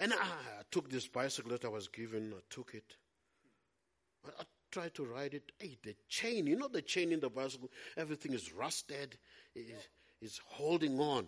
and 0.00 0.12
I, 0.12 0.16
took 0.72 0.90
this 0.90 1.06
bicycle 1.06 1.52
that 1.52 1.64
I 1.64 1.68
was 1.68 1.86
given, 1.88 2.34
I 2.36 2.40
took 2.50 2.74
it. 2.74 2.96
I, 4.26 4.30
I 4.42 4.44
tried 4.72 4.94
to 4.94 5.04
ride 5.04 5.34
it. 5.34 5.52
Hey, 5.58 5.78
the 5.82 5.94
chain, 6.08 6.46
you 6.46 6.56
know 6.56 6.68
the 6.68 6.82
chain 6.82 7.12
in 7.12 7.20
the 7.20 7.30
bicycle, 7.30 7.70
everything 7.96 8.32
is 8.32 8.52
rusted, 8.52 9.16
is 9.54 10.40
holding 10.44 10.98
on. 10.98 11.26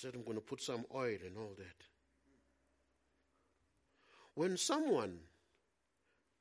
Said, 0.00 0.14
I'm 0.14 0.22
going 0.22 0.36
to 0.36 0.40
put 0.40 0.62
some 0.62 0.84
oil 0.94 1.18
and 1.26 1.36
all 1.36 1.54
that. 1.58 1.84
When 4.34 4.56
someone 4.56 5.18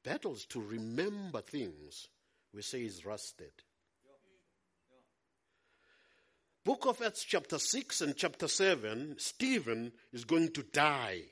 battles 0.04 0.46
to 0.50 0.62
remember 0.62 1.42
things, 1.42 2.08
we 2.54 2.62
say 2.62 2.82
he's 2.84 3.04
rusted. 3.04 3.50
Book 6.64 6.86
of 6.86 7.02
Acts, 7.02 7.24
chapter 7.24 7.58
6 7.58 8.02
and 8.02 8.16
chapter 8.16 8.48
7, 8.48 9.16
Stephen 9.18 9.92
is 10.14 10.24
going 10.24 10.52
to 10.52 10.62
die. 10.62 11.24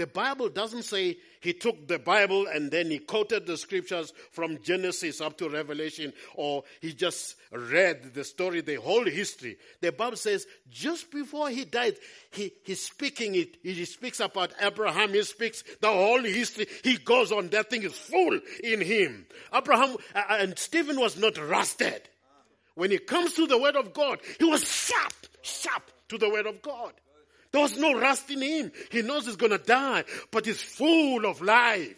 The 0.00 0.06
Bible 0.06 0.48
doesn't 0.48 0.84
say 0.84 1.18
he 1.42 1.52
took 1.52 1.86
the 1.86 1.98
Bible 1.98 2.46
and 2.46 2.70
then 2.70 2.90
he 2.90 3.00
quoted 3.00 3.44
the 3.44 3.58
scriptures 3.58 4.14
from 4.32 4.62
Genesis 4.62 5.20
up 5.20 5.36
to 5.36 5.50
Revelation, 5.50 6.14
or 6.36 6.64
he 6.80 6.94
just 6.94 7.36
read 7.52 8.14
the 8.14 8.24
story, 8.24 8.62
the 8.62 8.76
whole 8.76 9.04
history. 9.04 9.58
The 9.82 9.92
Bible 9.92 10.16
says 10.16 10.46
just 10.70 11.10
before 11.10 11.50
he 11.50 11.66
died, 11.66 11.96
he, 12.30 12.50
he's 12.64 12.82
speaking 12.82 13.34
it. 13.34 13.58
He 13.62 13.84
speaks 13.84 14.20
about 14.20 14.54
Abraham. 14.58 15.10
He 15.10 15.22
speaks 15.22 15.64
the 15.82 15.88
whole 15.88 16.22
history. 16.22 16.66
He 16.82 16.96
goes 16.96 17.30
on. 17.30 17.48
That 17.48 17.68
thing 17.68 17.82
is 17.82 17.92
full 17.92 18.40
in 18.64 18.80
him. 18.80 19.26
Abraham 19.54 19.98
uh, 20.14 20.22
and 20.30 20.58
Stephen 20.58 20.98
was 20.98 21.18
not 21.18 21.36
rusted. 21.36 22.08
When 22.74 22.90
it 22.90 23.06
comes 23.06 23.34
to 23.34 23.46
the 23.46 23.58
word 23.58 23.76
of 23.76 23.92
God, 23.92 24.20
he 24.38 24.46
was 24.46 24.66
sharp, 24.66 25.12
sharp 25.42 25.82
to 26.08 26.16
the 26.16 26.30
word 26.30 26.46
of 26.46 26.62
God. 26.62 26.94
There 27.52 27.62
was 27.62 27.76
no 27.76 27.98
rust 27.98 28.30
in 28.30 28.42
him. 28.42 28.72
He 28.90 29.02
knows 29.02 29.26
he's 29.26 29.36
going 29.36 29.52
to 29.52 29.58
die, 29.58 30.04
but 30.30 30.46
he's 30.46 30.60
full 30.60 31.26
of 31.26 31.40
life. 31.40 31.96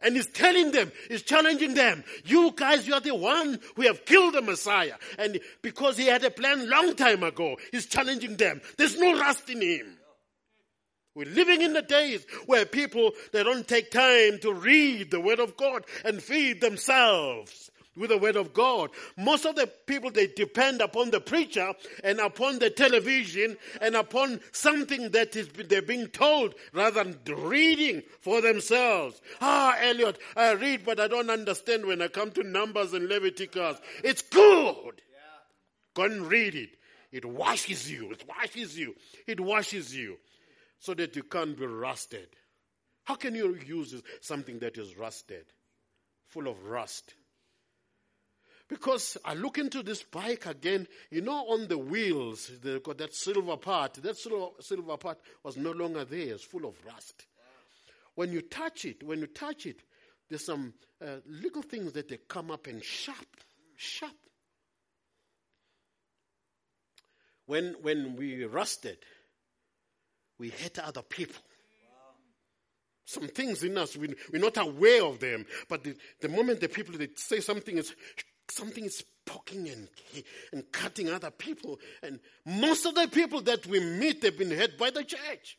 And 0.00 0.14
he's 0.14 0.28
telling 0.28 0.70
them, 0.70 0.92
he's 1.08 1.22
challenging 1.22 1.74
them, 1.74 2.04
you 2.24 2.52
guys, 2.54 2.86
you 2.86 2.94
are 2.94 3.00
the 3.00 3.16
one 3.16 3.58
who 3.74 3.82
have 3.82 4.04
killed 4.04 4.34
the 4.34 4.42
Messiah. 4.42 4.94
And 5.18 5.40
because 5.60 5.96
he 5.96 6.06
had 6.06 6.22
a 6.22 6.30
plan 6.30 6.70
long 6.70 6.94
time 6.94 7.24
ago, 7.24 7.56
he's 7.72 7.86
challenging 7.86 8.36
them. 8.36 8.60
There's 8.76 8.96
no 8.96 9.18
rust 9.18 9.50
in 9.50 9.60
him. 9.60 9.98
We're 11.16 11.26
living 11.26 11.62
in 11.62 11.72
the 11.72 11.82
days 11.82 12.24
where 12.46 12.64
people, 12.64 13.10
they 13.32 13.42
don't 13.42 13.66
take 13.66 13.90
time 13.90 14.38
to 14.42 14.52
read 14.52 15.10
the 15.10 15.18
word 15.18 15.40
of 15.40 15.56
God 15.56 15.84
and 16.04 16.22
feed 16.22 16.60
themselves 16.60 17.72
with 17.98 18.10
the 18.10 18.18
word 18.18 18.36
of 18.36 18.54
God. 18.54 18.90
Most 19.16 19.44
of 19.44 19.56
the 19.56 19.66
people, 19.86 20.10
they 20.10 20.28
depend 20.28 20.80
upon 20.80 21.10
the 21.10 21.20
preacher 21.20 21.72
and 22.04 22.20
upon 22.20 22.58
the 22.58 22.70
television 22.70 23.56
and 23.80 23.96
upon 23.96 24.40
something 24.52 25.10
that 25.10 25.36
is, 25.36 25.48
they're 25.48 25.82
being 25.82 26.06
told 26.08 26.54
rather 26.72 27.04
than 27.04 27.18
reading 27.36 28.02
for 28.20 28.40
themselves. 28.40 29.20
Ah, 29.40 29.76
Elliot, 29.80 30.18
I 30.36 30.52
read, 30.52 30.84
but 30.84 31.00
I 31.00 31.08
don't 31.08 31.30
understand 31.30 31.86
when 31.86 32.00
I 32.00 32.08
come 32.08 32.30
to 32.32 32.42
Numbers 32.42 32.92
and 32.92 33.08
Leviticus. 33.08 33.78
It's 34.04 34.22
good. 34.22 35.02
Go 35.94 36.04
and 36.04 36.26
read 36.26 36.54
it. 36.54 36.70
It 37.10 37.24
washes 37.24 37.90
you. 37.90 38.12
It 38.12 38.24
washes 38.28 38.78
you. 38.78 38.94
It 39.26 39.40
washes 39.40 39.94
you 39.94 40.18
so 40.78 40.94
that 40.94 41.16
you 41.16 41.22
can't 41.22 41.58
be 41.58 41.66
rusted. 41.66 42.28
How 43.04 43.14
can 43.14 43.34
you 43.34 43.58
use 43.66 44.00
something 44.20 44.58
that 44.58 44.76
is 44.76 44.96
rusted, 44.96 45.46
full 46.28 46.46
of 46.46 46.62
rust? 46.66 47.14
Because 48.68 49.16
I 49.24 49.32
look 49.32 49.56
into 49.56 49.82
this 49.82 50.02
bike 50.02 50.44
again, 50.44 50.86
you 51.10 51.22
know, 51.22 51.46
on 51.48 51.68
the 51.68 51.78
wheels, 51.78 52.50
they 52.62 52.78
got 52.80 52.98
that 52.98 53.14
silver 53.14 53.56
part. 53.56 53.94
That 53.94 54.16
silver, 54.16 54.96
part 54.98 55.18
was 55.42 55.56
no 55.56 55.72
longer 55.72 56.04
there, 56.04 56.34
it's 56.34 56.44
full 56.44 56.66
of 56.66 56.74
rust. 56.86 57.26
When 58.14 58.30
you 58.32 58.42
touch 58.42 58.84
it, 58.84 59.02
when 59.02 59.20
you 59.20 59.26
touch 59.26 59.64
it, 59.64 59.80
there's 60.28 60.44
some 60.44 60.74
uh, 61.00 61.16
little 61.26 61.62
things 61.62 61.92
that 61.92 62.08
they 62.08 62.18
come 62.28 62.50
up 62.50 62.66
and 62.66 62.84
sharp, 62.84 63.26
sharp. 63.76 64.12
When, 67.46 67.76
when 67.80 68.16
we 68.16 68.44
rusted, 68.44 68.98
we 70.38 70.50
hurt 70.50 70.78
other 70.80 71.00
people. 71.02 71.42
Some 73.06 73.28
things 73.28 73.62
in 73.62 73.78
us, 73.78 73.96
we, 73.96 74.14
we're 74.30 74.42
not 74.42 74.58
aware 74.58 75.02
of 75.02 75.18
them. 75.18 75.46
But 75.66 75.82
the, 75.84 75.96
the 76.20 76.28
moment 76.28 76.60
the 76.60 76.68
people 76.68 76.98
they 76.98 77.08
say 77.16 77.40
something, 77.40 77.78
is 77.78 77.94
something 78.50 78.84
is 78.84 79.04
poking 79.24 79.68
and, 79.68 79.88
and 80.52 80.72
cutting 80.72 81.10
other 81.10 81.30
people. 81.30 81.78
And 82.02 82.18
most 82.44 82.86
of 82.86 82.94
the 82.94 83.08
people 83.08 83.42
that 83.42 83.66
we 83.66 83.80
meet 83.80 84.22
have 84.22 84.38
been 84.38 84.50
hurt 84.50 84.78
by 84.78 84.90
the 84.90 85.04
church. 85.04 85.58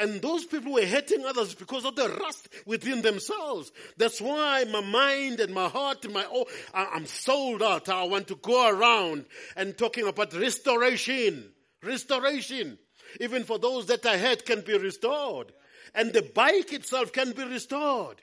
And 0.00 0.22
those 0.22 0.44
people 0.44 0.74
were 0.74 0.86
hurting 0.86 1.24
others 1.24 1.54
because 1.54 1.84
of 1.84 1.96
the 1.96 2.08
rust 2.08 2.48
within 2.66 3.02
themselves. 3.02 3.72
That's 3.96 4.20
why 4.20 4.64
my 4.64 4.80
mind 4.80 5.40
and 5.40 5.52
my 5.52 5.68
heart 5.68 6.04
and 6.04 6.14
my 6.14 6.24
oh, 6.30 6.46
I'm 6.72 7.06
sold 7.06 7.62
out. 7.62 7.88
I 7.88 8.04
want 8.04 8.28
to 8.28 8.36
go 8.36 8.70
around 8.70 9.24
and 9.56 9.76
talking 9.76 10.06
about 10.06 10.32
restoration. 10.34 11.50
Restoration. 11.82 12.78
Even 13.20 13.42
for 13.42 13.58
those 13.58 13.86
that 13.86 14.06
are 14.06 14.18
hurt 14.18 14.46
can 14.46 14.60
be 14.60 14.78
restored. 14.78 15.52
And 15.96 16.12
the 16.12 16.22
bike 16.22 16.72
itself 16.72 17.12
can 17.12 17.32
be 17.32 17.42
restored 17.44 18.22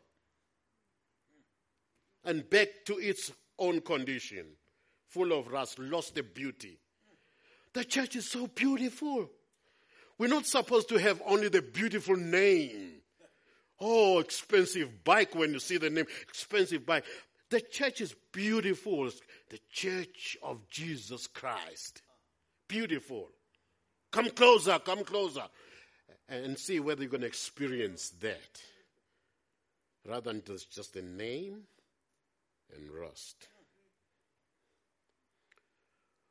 and 2.26 2.50
back 2.50 2.68
to 2.86 2.98
its 2.98 3.32
own 3.58 3.82
condition, 3.82 4.46
full 5.08 5.32
of 5.32 5.48
rust, 5.48 5.80
lost 5.80 6.16
the 6.16 6.24
beauty. 6.24 6.80
The 7.74 7.84
church 7.84 8.16
is 8.16 8.30
so 8.30 8.48
beautiful. 8.48 9.30
We're 10.18 10.28
not 10.28 10.46
supposed 10.46 10.90
to 10.90 10.98
have 10.98 11.22
only 11.26 11.50
the 11.50 11.62
beautiful 11.62 12.16
name. 12.16 13.02
Oh, 13.80 14.20
expensive 14.20 15.04
bike 15.04 15.36
when 15.36 15.52
you 15.52 15.60
see 15.60 15.78
the 15.78 15.90
name, 15.90 16.06
expensive 16.22 16.86
bike. 16.86 17.06
The 17.50 17.62
church 17.62 18.02
is 18.02 18.16
beautiful. 18.32 19.10
The 19.50 19.60
church 19.72 20.38
of 20.42 20.68
Jesus 20.70 21.28
Christ. 21.28 22.02
Beautiful. 22.68 23.30
Come 24.12 24.30
closer, 24.30 24.80
come 24.80 25.04
closer. 25.04 25.44
And 26.30 26.58
see 26.58 26.80
whether 26.80 27.02
you're 27.02 27.12
going 27.12 27.22
to 27.22 27.28
experience 27.28 28.10
that. 28.22 28.62
Rather 30.08 30.32
than 30.32 30.42
just 30.46 30.96
a 30.96 31.02
name 31.02 31.64
and 32.74 32.90
rust. 32.90 33.48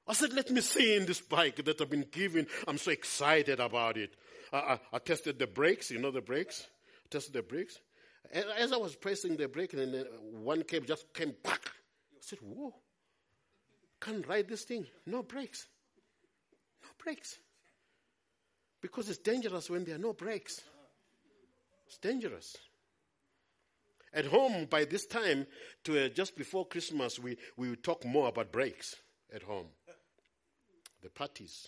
I 0.07 0.13
said, 0.13 0.33
let 0.35 0.51
me 0.51 0.61
see 0.61 0.97
in 0.97 1.07
this 1.07 1.21
bike 1.21 1.65
that 1.65 1.81
I've 1.81 1.91
been 1.91 2.07
given. 2.11 2.47
I'm 2.69 2.79
so 2.79 2.91
excited 2.91 3.59
about 3.59 3.97
it. 3.97 4.15
I, 4.53 4.59
I, 4.59 4.81
I 4.93 4.99
tested 4.99 5.39
the 5.39 5.47
brakes, 5.47 5.91
you 5.91 5.99
know 5.99 6.11
the 6.11 6.21
brakes? 6.21 6.67
I 7.05 7.09
tested 7.11 7.33
the 7.33 7.43
brakes. 7.43 7.79
As 8.33 8.73
I 8.73 8.77
was 8.77 8.97
pressing 8.97 9.37
the 9.37 9.49
brake, 9.49 9.75
and 9.75 9.95
then 9.95 10.05
one 10.43 10.63
came, 10.63 10.85
just 10.85 11.13
came 11.13 11.35
back. 11.43 11.71
I 12.15 12.21
said, 12.21 12.39
whoa, 12.41 12.75
can't 14.01 14.27
ride 14.27 14.49
this 14.49 14.65
thing. 14.65 14.87
No 15.07 15.23
brakes. 15.23 15.67
No 16.83 16.89
brakes. 17.03 17.39
Because 18.81 19.09
it's 19.09 19.19
dangerous 19.19 19.71
when 19.71 19.85
there 19.85 19.95
are 19.95 19.99
no 19.99 20.13
brakes. 20.13 20.61
It's 21.87 21.99
dangerous. 21.99 22.57
At 24.15 24.27
home, 24.27 24.67
by 24.71 24.85
this 24.85 25.07
time, 25.07 25.45
to 25.83 26.07
uh, 26.07 26.09
just 26.09 26.37
before 26.37 26.65
Christmas, 26.67 27.19
we, 27.19 27.37
we 27.57 27.75
talk 27.75 28.05
more 28.05 28.29
about 28.29 28.53
breaks 28.53 28.95
at 29.35 29.43
home. 29.43 29.67
The 31.03 31.11
parties. 31.11 31.67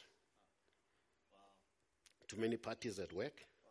Wow. 1.33 1.41
Too 2.29 2.37
many 2.37 2.57
parties 2.57 3.01
at 3.01 3.13
work. 3.13 3.45
Wow. 3.65 3.71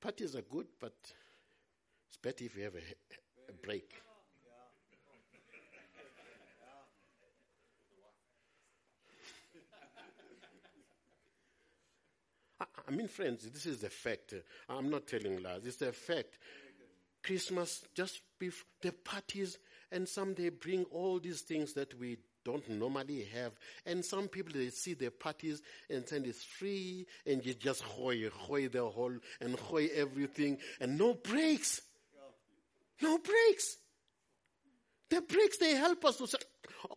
Parties 0.00 0.34
are 0.36 0.42
good, 0.42 0.68
but 0.80 0.94
it's 2.08 2.16
better 2.16 2.44
if 2.44 2.56
you 2.56 2.64
have 2.64 2.76
a, 2.76 3.50
a 3.50 3.52
break. 3.62 3.92
I 12.88 12.90
mean, 12.90 13.06
friends, 13.06 13.46
this 13.50 13.66
is 13.66 13.80
the 13.80 13.90
fact. 13.90 14.32
I'm 14.66 14.88
not 14.88 15.06
telling 15.06 15.42
lies. 15.42 15.66
It's 15.66 15.76
the 15.76 15.92
fact. 15.92 16.38
Christmas, 17.28 17.84
just 17.94 18.22
before 18.38 18.64
the 18.80 18.90
parties, 18.90 19.58
and 19.92 20.08
some 20.08 20.32
they 20.32 20.48
bring 20.48 20.84
all 20.84 21.20
these 21.20 21.42
things 21.42 21.74
that 21.74 21.92
we 22.00 22.16
don't 22.42 22.66
normally 22.70 23.28
have. 23.34 23.52
And 23.84 24.02
some 24.02 24.28
people 24.28 24.54
they 24.54 24.70
see 24.70 24.94
the 24.94 25.10
parties 25.10 25.60
and 25.90 26.06
then 26.06 26.24
it's 26.24 26.42
free 26.42 27.06
and 27.26 27.44
you 27.44 27.52
just 27.52 27.82
hoy, 27.82 28.30
hoy 28.32 28.68
the 28.68 28.82
whole 28.82 29.12
and 29.42 29.58
hoy 29.60 29.90
everything 29.94 30.56
and 30.80 30.96
no 30.96 31.12
breaks. 31.12 31.82
No 33.02 33.18
breaks. 33.18 33.76
The 35.10 35.20
breaks 35.20 35.58
they 35.58 35.74
help 35.74 36.02
us 36.06 36.16
to 36.16 36.26
say, 36.28 36.38
oh, 36.88 36.96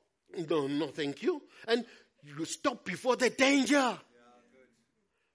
no, 0.50 0.68
no, 0.68 0.88
thank 0.88 1.24
you. 1.24 1.42
And 1.68 1.84
you 2.24 2.46
stop 2.46 2.86
before 2.86 3.18
the 3.18 3.32
danger. 3.32 4.00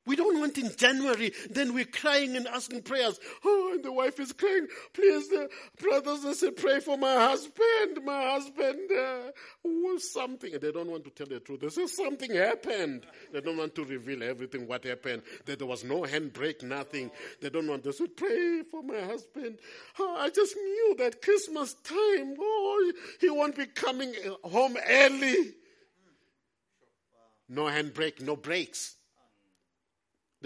We 0.06 0.14
don't 0.14 0.38
want 0.38 0.56
in 0.56 0.70
January, 0.76 1.32
then 1.50 1.74
we're 1.74 1.84
crying 1.84 2.36
and 2.36 2.46
asking 2.46 2.82
prayers. 2.82 3.18
Oh, 3.44 3.72
and 3.74 3.84
the 3.84 3.92
wife 3.92 4.20
is 4.20 4.32
crying, 4.32 4.68
please, 4.92 5.28
the 5.28 5.50
brothers, 5.80 6.24
I 6.24 6.32
said, 6.32 6.56
pray 6.56 6.78
for 6.80 6.96
my 6.96 7.14
husband. 7.14 8.04
My 8.04 8.30
husband 8.30 8.90
uh, 8.92 9.32
was 9.64 10.12
something. 10.12 10.52
They 10.52 10.70
don't 10.70 10.90
want 10.90 11.04
to 11.04 11.10
tell 11.10 11.26
the 11.26 11.40
truth. 11.40 11.60
They 11.60 11.68
say 11.70 11.86
something 11.86 12.32
happened. 12.32 13.04
They 13.32 13.40
don't 13.40 13.56
want 13.56 13.74
to 13.74 13.84
reveal 13.84 14.22
everything 14.22 14.68
what 14.68 14.84
happened. 14.84 15.22
That 15.44 15.58
there 15.58 15.66
was 15.66 15.82
no 15.82 16.02
handbrake, 16.02 16.62
nothing. 16.62 17.10
They 17.40 17.50
don't 17.50 17.66
want 17.66 17.82
to 17.84 17.92
say, 17.92 18.06
pray 18.06 18.62
for 18.70 18.82
my 18.82 19.00
husband. 19.00 19.58
Oh, 19.98 20.16
I 20.18 20.30
just 20.30 20.54
knew 20.54 20.94
that 20.98 21.20
Christmas 21.20 21.74
time, 21.74 22.36
oh, 22.38 22.92
he 23.20 23.28
won't 23.28 23.56
be 23.56 23.66
coming 23.66 24.14
home 24.44 24.76
early. 24.88 25.54
No 27.48 27.64
handbrake, 27.64 28.20
no 28.22 28.36
brakes. 28.36 28.96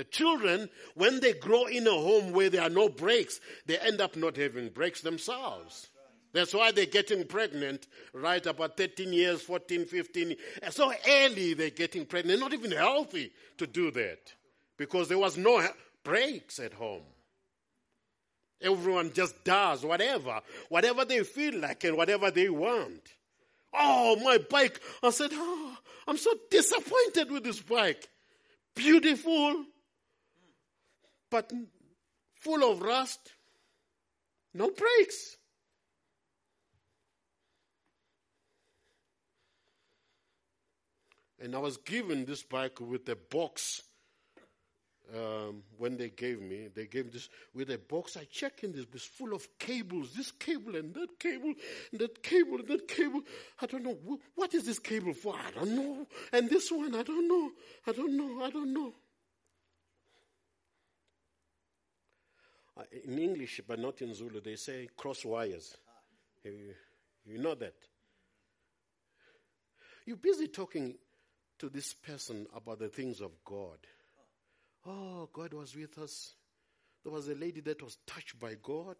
The 0.00 0.04
children, 0.04 0.70
when 0.94 1.20
they 1.20 1.34
grow 1.34 1.66
in 1.66 1.86
a 1.86 1.90
home 1.90 2.32
where 2.32 2.48
there 2.48 2.62
are 2.62 2.70
no 2.70 2.88
breaks, 2.88 3.38
they 3.66 3.76
end 3.78 4.00
up 4.00 4.16
not 4.16 4.34
having 4.34 4.70
breaks 4.70 5.02
themselves. 5.02 5.90
That's 6.32 6.54
why 6.54 6.72
they're 6.72 6.86
getting 6.86 7.26
pregnant 7.26 7.86
right 8.14 8.46
about 8.46 8.78
13 8.78 9.12
years, 9.12 9.42
14, 9.42 9.84
15. 9.84 10.36
So 10.70 10.90
early 11.06 11.52
they're 11.52 11.68
getting 11.68 12.06
pregnant. 12.06 12.40
They're 12.40 12.48
not 12.48 12.58
even 12.58 12.70
healthy 12.70 13.30
to 13.58 13.66
do 13.66 13.90
that 13.90 14.32
because 14.78 15.08
there 15.08 15.18
was 15.18 15.36
no 15.36 15.62
breaks 16.02 16.58
at 16.58 16.72
home. 16.72 17.02
Everyone 18.62 19.12
just 19.12 19.44
does 19.44 19.84
whatever, 19.84 20.40
whatever 20.70 21.04
they 21.04 21.24
feel 21.24 21.58
like 21.60 21.84
and 21.84 21.98
whatever 21.98 22.30
they 22.30 22.48
want. 22.48 23.02
Oh, 23.74 24.16
my 24.24 24.38
bike. 24.38 24.80
I 25.02 25.10
said, 25.10 25.28
oh, 25.34 25.76
I'm 26.08 26.16
so 26.16 26.32
disappointed 26.50 27.30
with 27.30 27.44
this 27.44 27.60
bike. 27.60 28.08
Beautiful, 28.74 29.64
but 31.30 31.52
full 32.34 32.70
of 32.70 32.82
rust. 32.82 33.32
No 34.52 34.70
brakes. 34.70 35.36
And 41.42 41.54
I 41.54 41.58
was 41.58 41.78
given 41.78 42.26
this 42.26 42.42
bike 42.42 42.80
with 42.80 43.08
a 43.08 43.16
box 43.16 43.82
um, 45.14 45.62
when 45.78 45.96
they 45.96 46.10
gave 46.10 46.40
me, 46.40 46.68
they 46.74 46.86
gave 46.86 47.12
this 47.12 47.28
with 47.54 47.70
a 47.70 47.78
box. 47.78 48.16
I 48.16 48.24
check 48.30 48.62
in 48.62 48.72
this, 48.72 48.86
it's 48.94 49.04
full 49.04 49.34
of 49.34 49.46
cables, 49.58 50.12
this 50.14 50.30
cable 50.30 50.76
and 50.76 50.94
that 50.94 51.18
cable, 51.18 51.52
and 51.90 52.00
that 52.00 52.22
cable 52.22 52.58
and 52.58 52.68
that 52.68 52.86
cable. 52.86 53.20
I 53.60 53.66
don't 53.66 53.82
know. 53.82 53.96
What 54.34 54.54
is 54.54 54.66
this 54.66 54.78
cable 54.78 55.14
for? 55.14 55.34
I 55.34 55.50
don't 55.52 55.74
know. 55.74 56.06
And 56.32 56.48
this 56.48 56.70
one, 56.70 56.94
I 56.94 57.02
don't 57.02 57.26
know. 57.26 57.50
I 57.86 57.92
don't 57.92 58.16
know. 58.16 58.44
I 58.44 58.50
don't 58.50 58.72
know. 58.72 58.92
Uh, 62.76 62.82
in 63.04 63.18
English, 63.18 63.60
but 63.66 63.78
not 63.78 64.00
in 64.00 64.14
Zulu, 64.14 64.40
they 64.40 64.56
say 64.56 64.88
cross 64.96 65.24
wires. 65.24 65.76
You, 66.44 66.74
you 67.26 67.38
know 67.38 67.54
that. 67.54 67.74
You're 70.06 70.16
busy 70.16 70.48
talking 70.48 70.94
to 71.58 71.68
this 71.68 71.94
person 71.94 72.46
about 72.54 72.78
the 72.78 72.88
things 72.88 73.20
of 73.20 73.32
God. 73.44 73.78
Oh, 74.86 75.28
God 75.32 75.52
was 75.52 75.76
with 75.76 75.98
us. 75.98 76.34
There 77.04 77.12
was 77.12 77.28
a 77.28 77.34
lady 77.34 77.60
that 77.62 77.82
was 77.82 77.98
touched 78.06 78.38
by 78.38 78.56
God. 78.62 78.96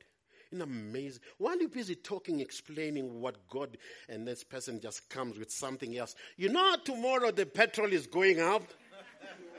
In 0.52 0.62
amazing. 0.62 1.22
While 1.38 1.58
you're 1.60 1.68
busy 1.68 1.94
talking, 1.94 2.40
explaining 2.40 3.20
what 3.20 3.48
God, 3.48 3.78
and 4.08 4.26
this 4.26 4.42
person 4.42 4.80
just 4.80 5.08
comes 5.08 5.38
with 5.38 5.52
something 5.52 5.96
else. 5.96 6.16
You 6.36 6.48
know, 6.48 6.76
tomorrow 6.84 7.30
the 7.30 7.46
petrol 7.46 7.92
is 7.92 8.08
going 8.08 8.40
up. 8.40 8.64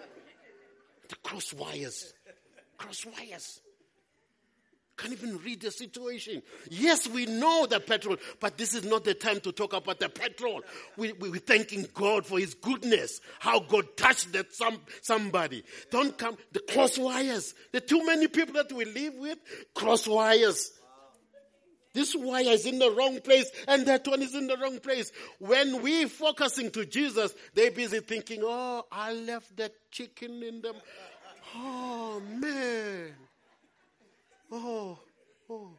the 1.07 1.15
cross 1.23 1.53
wires. 1.53 2.13
Cross 2.77 3.05
wires 3.05 3.61
can't 5.01 5.13
even 5.13 5.39
read 5.39 5.61
the 5.61 5.71
situation. 5.71 6.43
Yes, 6.69 7.07
we 7.07 7.25
know 7.25 7.65
the 7.65 7.79
petrol, 7.79 8.17
but 8.39 8.57
this 8.57 8.75
is 8.75 8.83
not 8.83 9.03
the 9.03 9.15
time 9.15 9.39
to 9.41 9.51
talk 9.51 9.73
about 9.73 9.99
the 9.99 10.09
petrol. 10.09 10.61
We, 10.95 11.13
we, 11.13 11.29
are 11.29 11.39
thanking 11.39 11.87
God 11.93 12.25
for 12.25 12.37
His 12.37 12.53
goodness, 12.53 13.19
how 13.39 13.61
God 13.61 13.97
touched 13.97 14.33
that 14.33 14.53
some, 14.53 14.79
somebody. 15.01 15.63
Don't 15.89 16.15
come, 16.17 16.37
the 16.51 16.59
cross 16.59 16.99
wires. 16.99 17.55
The 17.71 17.81
too 17.81 18.05
many 18.05 18.27
people 18.27 18.53
that 18.53 18.71
we 18.71 18.85
live 18.85 19.15
with, 19.15 19.39
cross 19.73 20.07
wires. 20.07 20.71
This 21.93 22.15
wire 22.15 22.43
is 22.51 22.65
in 22.65 22.79
the 22.79 22.91
wrong 22.91 23.19
place 23.19 23.51
and 23.67 23.85
that 23.87 24.07
one 24.07 24.21
is 24.21 24.35
in 24.35 24.47
the 24.47 24.55
wrong 24.57 24.79
place. 24.79 25.11
When 25.39 25.81
we 25.81 26.05
focusing 26.05 26.71
to 26.71 26.85
Jesus, 26.85 27.33
they're 27.53 27.71
busy 27.71 27.99
thinking, 27.99 28.41
oh, 28.43 28.85
I 28.91 29.13
left 29.13 29.57
that 29.57 29.73
chicken 29.91 30.41
in 30.41 30.61
them. 30.61 30.75
Oh 31.55 32.21
man. 32.39 33.13
Oh, 34.51 34.99
oh. 35.49 35.71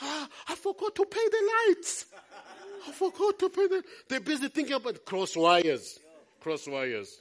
Ah, 0.00 0.28
I 0.48 0.54
forgot 0.54 0.94
to 0.94 1.04
pay 1.06 1.28
the 1.30 1.50
lights. 1.68 2.06
I 2.86 2.92
forgot 2.92 3.38
to 3.38 3.48
pay 3.48 3.66
the. 3.66 3.82
They're 4.08 4.20
busy 4.20 4.48
thinking 4.48 4.74
about 4.74 5.04
cross 5.04 5.34
wires. 5.36 5.98
Cross 6.40 6.68
wires. 6.68 7.20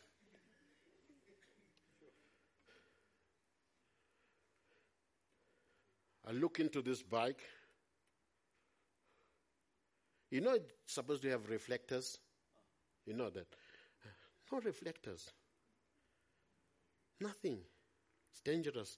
I 6.27 6.31
look 6.33 6.59
into 6.59 6.81
this 6.81 7.01
bike. 7.01 7.39
You 10.29 10.41
know, 10.41 10.55
it's 10.55 10.93
supposed 10.93 11.21
to 11.21 11.29
have 11.29 11.49
reflectors. 11.49 12.19
You 13.05 13.13
know 13.13 13.29
that. 13.29 13.47
No 14.51 14.59
reflectors. 14.59 15.31
Nothing. 17.21 17.59
It's 18.31 18.41
dangerous. 18.41 18.97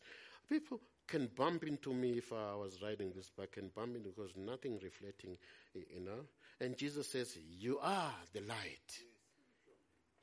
People, 0.49 0.81
can 1.09 1.29
bump 1.35 1.63
into 1.63 1.93
me 1.93 2.17
if 2.17 2.31
I 2.31 2.55
was 2.55 2.79
riding 2.81 3.11
this 3.15 3.29
bike, 3.29 3.53
can 3.53 3.69
bump 3.75 3.95
into 3.95 4.09
because 4.09 4.31
nothing 4.37 4.79
reflecting, 4.81 5.37
you 5.73 5.99
know. 5.99 6.21
And 6.61 6.77
Jesus 6.77 7.11
says, 7.11 7.37
You 7.57 7.79
are 7.81 8.13
the 8.33 8.41
light. 8.41 8.99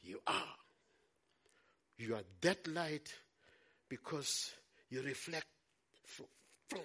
You 0.03 0.21
are. 0.27 0.57
You 1.99 2.15
are 2.15 2.23
that 2.43 2.67
light 2.69 3.13
because 3.89 4.53
you 4.91 5.03
reflect 5.03 5.47
from, 6.05 6.27
from 6.69 6.81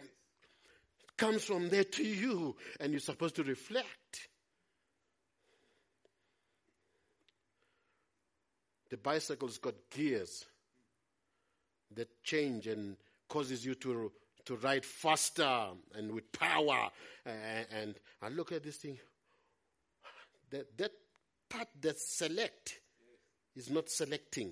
comes 1.17 1.43
from 1.43 1.69
there 1.69 1.83
to 1.83 2.03
you, 2.03 2.55
and 2.79 2.91
you're 2.91 2.99
supposed 2.99 3.35
to 3.35 3.43
reflect. 3.43 4.27
The 8.89 8.97
bicycle's 8.97 9.59
got 9.59 9.75
gears 9.91 10.45
that 11.95 12.23
change 12.23 12.65
and 12.65 12.97
causes 13.31 13.65
you 13.65 13.75
to, 13.75 14.11
to 14.43 14.55
ride 14.57 14.85
faster 14.85 15.67
and 15.95 16.11
with 16.11 16.29
power. 16.33 16.89
And, 17.25 17.95
and 18.21 18.35
look 18.35 18.51
at 18.51 18.61
this 18.61 18.75
thing. 18.75 18.97
That, 20.49 20.77
that 20.77 20.91
part 21.49 21.69
that 21.79 21.97
select 21.97 22.79
is 23.55 23.69
not 23.69 23.89
selecting. 23.89 24.51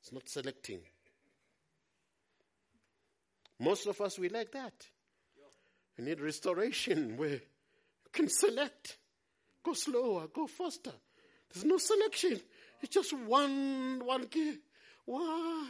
It's 0.00 0.12
not 0.12 0.26
selecting. 0.30 0.80
Most 3.58 3.86
of 3.86 4.00
us, 4.00 4.18
we 4.18 4.30
like 4.30 4.50
that. 4.52 4.72
We 5.98 6.04
need 6.04 6.20
restoration 6.22 7.16
where 7.18 7.28
you 7.28 7.40
can 8.12 8.30
select. 8.30 8.96
Go 9.62 9.74
slower, 9.74 10.26
go 10.34 10.46
faster. 10.46 10.94
There's 11.52 11.66
no 11.66 11.76
selection. 11.76 12.40
It's 12.80 12.94
just 12.94 13.12
one, 13.12 14.00
one 14.02 14.26
key. 14.28 14.56
One, 15.04 15.68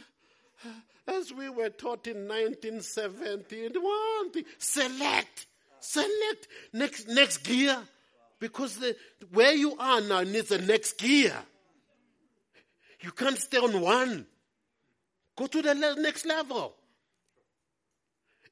as 1.07 1.33
we 1.33 1.49
were 1.49 1.69
taught 1.69 2.07
in 2.07 2.27
1970, 2.27 3.69
one 3.79 4.31
thing, 4.31 4.45
select, 4.57 5.47
select 5.79 6.47
next, 6.73 7.07
next 7.07 7.39
gear. 7.39 7.77
Because 8.39 8.77
the, 8.77 8.95
where 9.31 9.53
you 9.53 9.77
are 9.77 10.01
now 10.01 10.21
needs 10.21 10.49
the 10.49 10.57
next 10.57 10.97
gear. 10.97 11.33
You 13.01 13.11
can't 13.11 13.37
stay 13.37 13.57
on 13.57 13.79
one. 13.81 14.25
Go 15.35 15.47
to 15.47 15.61
the 15.61 15.95
next 15.99 16.25
level. 16.25 16.75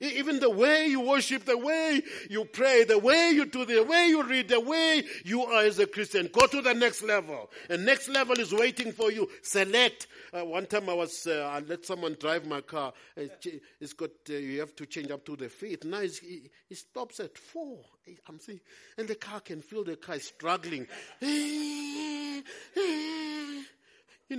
Even 0.02 0.40
the 0.40 0.50
way 0.50 0.88
you 0.88 1.02
worship, 1.02 1.44
the 1.44 1.58
way 1.58 2.02
you 2.30 2.46
pray, 2.46 2.86
the 2.86 2.98
way 2.98 3.32
you 3.34 3.46
do, 3.46 3.66
the 3.66 3.84
way 3.84 4.08
you 4.08 4.24
read, 4.24 4.48
the 4.48 4.60
way 4.60 5.04
you 5.26 5.44
are 5.44 5.64
as 5.64 5.78
a 5.80 5.88
Christian, 5.88 6.30
go 6.32 6.48
to 6.48 6.62
the 6.62 6.74
next 6.74 7.04
level. 7.04 7.50
And 7.70 7.86
next 7.86 8.08
level 8.08 8.40
is 8.40 8.54
waiting 8.54 8.94
for 8.94 9.12
you. 9.12 9.30
Select. 9.42 10.08
Uh, 10.32 10.46
one 10.46 10.68
time 10.68 10.88
I 10.90 10.94
was, 10.94 11.28
uh, 11.28 11.50
I 11.52 11.60
let 11.60 11.86
someone 11.86 12.16
drive 12.18 12.46
my 12.46 12.62
car. 12.62 12.94
It's 13.18 13.94
got, 13.94 14.12
uh, 14.30 14.34
you 14.34 14.62
have 14.62 14.74
to 14.78 14.86
change 14.86 15.12
up 15.12 15.26
to 15.26 15.36
the 15.36 15.50
fifth. 15.50 15.84
Now 15.84 16.00
he, 16.00 16.50
he 16.70 16.76
stops 16.76 17.20
at 17.20 17.38
four. 17.38 17.80
I'm 18.28 18.40
saying, 18.40 18.62
and 18.98 19.08
the 19.08 19.16
car 19.16 19.42
can 19.42 19.62
feel 19.62 19.84
the 19.84 19.98
car 19.98 20.16
is 20.16 20.24
struggling. 20.24 20.88
In 21.22 22.44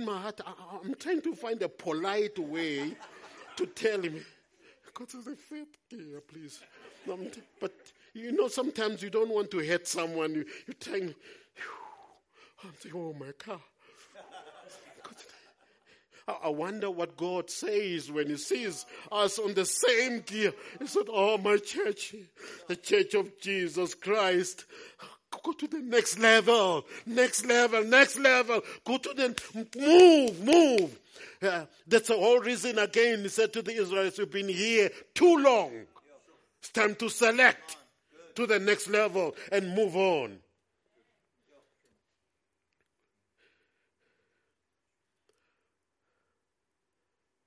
my 0.05 0.21
heart, 0.21 0.41
I, 0.45 0.53
I'm 0.83 0.95
trying 0.95 1.21
to 1.21 1.35
find 1.35 1.61
a 1.61 1.69
polite 1.69 2.39
way 2.39 2.95
to 3.57 3.65
tell 3.67 4.01
him, 4.01 4.25
Go 4.93 5.05
to 5.05 5.17
the 5.17 5.35
fifth 5.35 5.77
gear, 5.89 6.21
please. 6.27 6.59
But 7.59 7.73
you 8.13 8.31
know, 8.31 8.47
sometimes 8.47 9.01
you 9.01 9.09
don't 9.09 9.29
want 9.29 9.51
to 9.51 9.59
hurt 9.59 9.87
someone. 9.87 10.33
You, 10.35 10.45
you're 10.67 10.75
trying. 10.79 11.15
I'm 12.63 12.73
saying, 12.79 12.95
oh 12.95 13.15
my 13.19 13.31
car. 13.33 13.59
I 16.43 16.49
wonder 16.49 16.89
what 16.89 17.17
God 17.17 17.49
says 17.49 18.11
when 18.11 18.27
He 18.27 18.37
sees 18.37 18.85
us 19.11 19.39
on 19.39 19.53
the 19.53 19.65
same 19.65 20.21
gear. 20.21 20.53
He 20.79 20.87
said, 20.87 21.07
Oh, 21.09 21.37
my 21.37 21.57
church, 21.57 22.15
the 22.67 22.75
church 22.75 23.13
of 23.15 23.39
Jesus 23.39 23.95
Christ. 23.95 24.65
Go 25.43 25.53
to 25.53 25.67
the 25.67 25.79
next 25.79 26.19
level, 26.19 26.85
next 27.05 27.45
level, 27.45 27.83
next 27.83 28.17
level. 28.17 28.61
Go 28.85 28.97
to 28.97 29.13
the 29.13 29.35
move, 29.75 30.43
move. 30.43 30.99
That's 31.87 32.07
the 32.07 32.15
whole 32.15 32.39
reason 32.39 32.77
again 32.77 33.21
he 33.21 33.29
said 33.29 33.51
to 33.53 33.61
the 33.61 33.73
Israelites, 33.73 34.17
You've 34.17 34.31
been 34.31 34.49
here 34.49 34.91
too 35.13 35.37
long. 35.37 35.71
It's 36.59 36.69
time 36.69 36.95
to 36.95 37.09
select 37.09 37.77
to 38.35 38.45
the 38.45 38.59
next 38.59 38.87
level 38.87 39.35
and 39.51 39.75
move 39.75 39.95
on. 39.95 40.37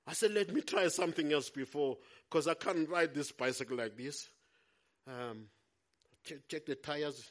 I 0.07 0.13
said, 0.13 0.33
let 0.33 0.53
me 0.53 0.61
try 0.61 0.87
something 0.89 1.33
else 1.33 1.49
before, 1.49 1.97
because 2.29 2.47
I 2.47 2.55
can't 2.55 2.89
ride 2.89 3.15
this 3.15 3.33
bicycle 3.33 3.79
like 3.79 3.97
this. 3.97 4.29
Um, 5.09 5.47
check, 6.25 6.39
check, 6.49 6.67
the 6.67 6.75
tires. 6.75 7.31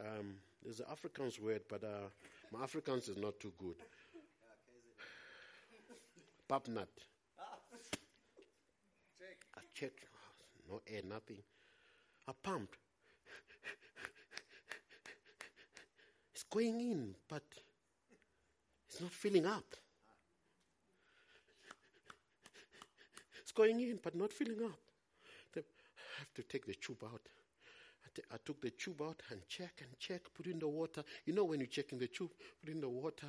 Um, 0.00 0.34
there's 0.62 0.80
an 0.80 0.86
Afrikaans 0.86 1.40
word, 1.40 1.62
but 1.68 1.84
uh, 1.84 2.08
my 2.52 2.60
Afrikaans 2.64 3.08
is 3.08 3.16
not 3.16 3.38
too 3.40 3.52
good. 3.58 3.76
Pap 6.48 6.68
nut. 6.68 6.88
I 9.56 9.60
checked. 9.74 10.06
No 10.70 10.80
air, 10.86 11.02
nothing. 11.08 11.38
I 12.28 12.32
pumped. 12.42 12.76
It's 16.32 16.44
going 16.44 16.80
in, 16.80 17.14
but 17.28 17.42
it's 18.88 19.00
not 19.00 19.10
filling 19.10 19.46
up. 19.46 19.64
It's 23.40 23.52
going 23.52 23.80
in, 23.80 23.98
but 24.02 24.14
not 24.14 24.32
filling 24.32 24.62
up. 24.64 24.78
I 25.56 25.60
have 26.18 26.32
to 26.34 26.42
take 26.42 26.66
the 26.66 26.74
tube 26.74 27.02
out. 27.04 27.20
I, 28.12 28.20
t- 28.20 28.26
I 28.32 28.36
took 28.44 28.60
the 28.60 28.70
tube 28.70 29.00
out 29.02 29.22
and 29.30 29.40
check 29.48 29.72
and 29.80 29.98
check, 29.98 30.22
put 30.34 30.46
in 30.46 30.58
the 30.58 30.68
water. 30.68 31.02
You 31.24 31.32
know 31.32 31.44
when 31.44 31.60
you 31.60 31.66
check 31.66 31.92
in 31.92 31.98
the 31.98 32.08
tube, 32.08 32.30
put 32.60 32.72
in 32.72 32.80
the 32.80 32.88
water, 32.88 33.26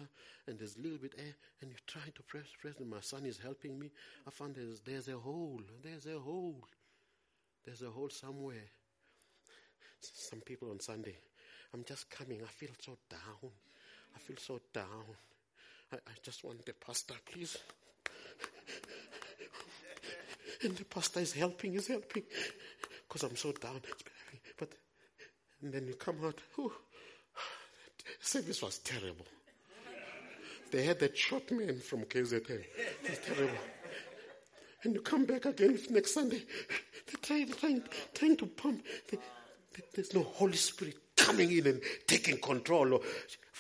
and 0.47 0.59
there's 0.59 0.75
a 0.75 0.81
little 0.81 0.97
bit 0.97 1.13
air, 1.17 1.33
and 1.61 1.71
you 1.71 1.77
try 1.87 2.01
to 2.13 2.23
press, 2.23 2.45
press, 2.61 2.75
and 2.79 2.89
my 2.89 2.99
son 2.99 3.25
is 3.25 3.37
helping 3.37 3.79
me. 3.79 3.91
I 4.27 4.31
found 4.31 4.55
there's, 4.55 4.79
there's 4.81 5.07
a 5.07 5.17
hole. 5.17 5.61
There's 5.81 6.05
a 6.05 6.19
hole. 6.19 6.67
There's 7.65 7.81
a 7.81 7.89
hole 7.89 8.09
somewhere. 8.09 8.65
Some 10.01 10.41
people 10.41 10.69
on 10.69 10.79
Sunday, 10.81 11.15
I'm 11.73 11.83
just 11.85 12.09
coming. 12.09 12.41
I 12.43 12.47
feel 12.51 12.71
so 12.79 12.97
down. 13.09 13.51
I 14.15 14.19
feel 14.19 14.37
so 14.37 14.59
down. 14.73 15.05
I, 15.93 15.95
I 15.95 16.11
just 16.21 16.43
want 16.43 16.65
the 16.65 16.73
pastor, 16.73 17.15
please. 17.31 17.57
and 20.63 20.75
the 20.75 20.83
pastor 20.83 21.21
is 21.21 21.31
helping, 21.31 21.73
is 21.75 21.87
helping. 21.87 22.23
Because 23.07 23.23
I'm 23.23 23.37
so 23.37 23.53
down. 23.53 23.79
And 25.63 25.71
then 25.71 25.88
you 25.88 25.93
come 25.93 26.17
out, 26.26 26.39
oh, 26.60 26.73
service 28.19 28.62
was 28.62 28.80
terrible. 28.80 29.26
They 30.71 30.84
had 30.84 30.99
that 30.99 31.17
short 31.17 31.49
man 31.52 31.80
from 31.80 32.04
KZN. 32.04 32.49
It 32.49 33.10
was 33.10 33.19
terrible. 33.19 33.58
And 34.84 34.93
you 34.93 35.02
come 35.02 35.23
back 35.23 35.45
again 35.45 35.80
next 35.89 36.13
Sunday. 36.13 36.43
They're 37.08 37.21
trying, 37.21 37.47
trying, 37.54 37.84
trying 38.13 38.36
to 38.38 38.45
pump. 38.45 38.84
They, 39.10 39.17
there's 39.95 40.13
no 40.13 40.23
Holy 40.23 40.58
Spirit 40.58 40.97
coming 41.15 41.49
in 41.49 41.65
and 41.67 41.82
taking 42.08 42.39
control. 42.39 42.95
Or 42.95 43.02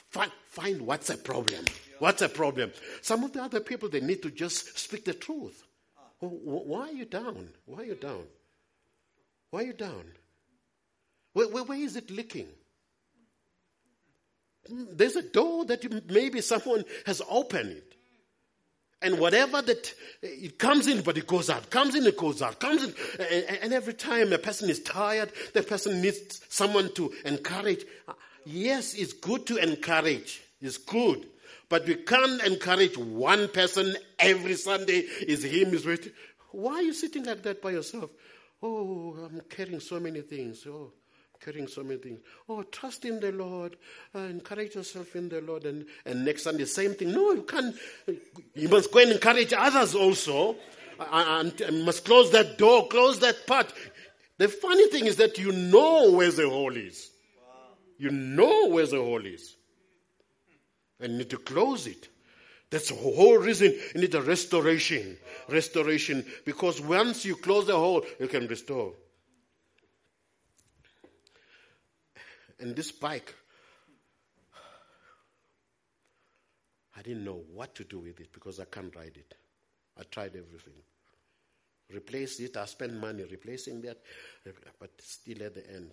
find, 0.09 0.31
find 0.47 0.81
what's 0.81 1.09
a 1.09 1.17
problem. 1.17 1.63
What's 1.99 2.21
a 2.21 2.27
problem? 2.27 2.73
Some 3.01 3.23
of 3.23 3.31
the 3.31 3.41
other 3.41 3.61
people, 3.61 3.87
they 3.87 4.01
need 4.01 4.21
to 4.23 4.31
just 4.31 4.77
speak 4.77 5.05
the 5.05 5.13
truth. 5.13 5.63
Oh, 6.21 6.27
why 6.27 6.89
are 6.89 6.91
you 6.91 7.05
down? 7.05 7.47
Why 7.65 7.83
are 7.83 7.85
you 7.85 7.95
down? 7.95 8.25
Why 9.51 9.61
are 9.61 9.67
you 9.67 9.73
down? 9.73 10.03
Where, 11.33 11.49
where, 11.49 11.63
where 11.63 11.77
is 11.77 11.95
it 11.95 12.09
leaking? 12.09 12.47
There's 14.69 15.15
a 15.15 15.21
door 15.21 15.65
that 15.65 16.09
maybe 16.09 16.41
someone 16.41 16.85
has 17.05 17.21
opened 17.29 17.71
it. 17.71 17.93
And 19.01 19.19
whatever 19.19 19.61
that, 19.61 19.93
it 20.21 20.57
comes 20.57 20.87
in, 20.87 21.01
but 21.01 21.17
it 21.17 21.27
goes 21.27 21.49
out, 21.49 21.69
comes 21.69 21.93
in, 21.93 22.05
it 22.05 22.15
goes 22.15 22.41
out, 22.41 22.61
comes 22.61 22.83
in. 22.83 22.93
And, 23.19 23.57
and 23.63 23.73
every 23.73 23.93
time 23.93 24.31
a 24.31 24.37
person 24.37 24.69
is 24.69 24.79
tired, 24.79 25.33
the 25.53 25.61
person 25.61 26.01
needs 26.01 26.39
someone 26.47 26.93
to 26.93 27.13
encourage. 27.25 27.83
Yes, 28.45 28.93
it's 28.93 29.11
good 29.11 29.45
to 29.47 29.57
encourage. 29.57 30.41
It's 30.61 30.77
good. 30.77 31.27
But 31.67 31.85
we 31.85 31.95
can't 31.95 32.41
encourage 32.43 32.97
one 32.97 33.49
person 33.49 33.93
every 34.19 34.53
Sunday. 34.53 34.99
Is 35.27 35.43
him, 35.43 35.73
is 35.73 35.85
waiting. 35.85 36.13
Why 36.51 36.75
are 36.75 36.81
you 36.83 36.93
sitting 36.93 37.25
like 37.25 37.41
that 37.43 37.61
by 37.61 37.71
yourself? 37.71 38.09
Oh, 38.61 39.17
I'm 39.25 39.41
carrying 39.49 39.81
so 39.81 39.99
many 39.99 40.21
things. 40.21 40.65
Oh, 40.65 40.93
carrying 41.43 41.67
so 41.67 41.83
many 41.83 41.99
things. 41.99 42.19
Oh, 42.47 42.63
trust 42.63 43.05
in 43.05 43.19
the 43.19 43.31
Lord. 43.31 43.75
Uh, 44.15 44.19
encourage 44.19 44.75
yourself 44.75 45.15
in 45.15 45.29
the 45.29 45.41
Lord. 45.41 45.65
And, 45.65 45.85
and 46.05 46.23
next 46.23 46.43
Sunday, 46.43 46.65
same 46.65 46.93
thing. 46.93 47.11
No, 47.11 47.31
you 47.33 47.43
can't. 47.43 47.75
You 48.55 48.69
must 48.69 48.91
go 48.91 48.99
and 48.99 49.11
encourage 49.11 49.53
others 49.53 49.95
also. 49.95 50.55
And, 51.11 51.59
and 51.61 51.85
must 51.85 52.05
close 52.05 52.31
that 52.31 52.57
door, 52.57 52.87
close 52.87 53.19
that 53.19 53.45
part. 53.47 53.73
The 54.37 54.47
funny 54.47 54.87
thing 54.89 55.05
is 55.05 55.17
that 55.17 55.37
you 55.37 55.51
know 55.51 56.11
where 56.11 56.31
the 56.31 56.49
hole 56.49 56.75
is. 56.75 57.09
You 57.97 58.11
know 58.11 58.69
where 58.69 58.85
the 58.85 58.97
hole 58.97 59.25
is. 59.25 59.55
And 60.99 61.13
you 61.13 61.17
need 61.19 61.29
to 61.31 61.37
close 61.37 61.87
it. 61.87 62.09
That's 62.69 62.89
the 62.89 62.95
whole 62.95 63.37
reason 63.37 63.77
you 63.93 64.01
need 64.01 64.15
a 64.15 64.21
restoration. 64.21 65.17
Restoration. 65.47 66.25
Because 66.45 66.81
once 66.81 67.25
you 67.25 67.35
close 67.35 67.67
the 67.67 67.75
hole, 67.75 68.05
you 68.19 68.27
can 68.27 68.47
restore. 68.47 68.93
And 72.63 72.73
this 72.77 72.93
bike, 72.93 73.35
I 76.95 77.01
didn't 77.01 77.25
know 77.25 77.41
what 77.53 77.75
to 77.75 77.83
do 77.83 77.99
with 77.99 78.21
it 78.21 78.31
because 78.31 78.61
I 78.61 78.63
can't 78.63 78.95
ride 78.95 79.17
it. 79.17 79.35
I 79.99 80.03
tried 80.03 80.37
everything. 80.37 80.81
Replace 81.93 82.39
it, 82.39 82.55
I 82.55 82.63
spent 82.63 82.93
money 82.93 83.25
replacing 83.29 83.81
that, 83.81 83.97
but 84.79 84.91
still 85.01 85.43
at 85.43 85.55
the 85.55 85.69
end, 85.73 85.91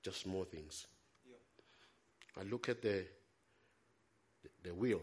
just 0.00 0.28
more 0.28 0.44
things. 0.44 0.86
Yeah. 1.28 2.40
I 2.40 2.44
look 2.44 2.68
at 2.68 2.80
the, 2.80 3.04
the, 4.44 4.68
the 4.68 4.74
wheel, 4.74 5.02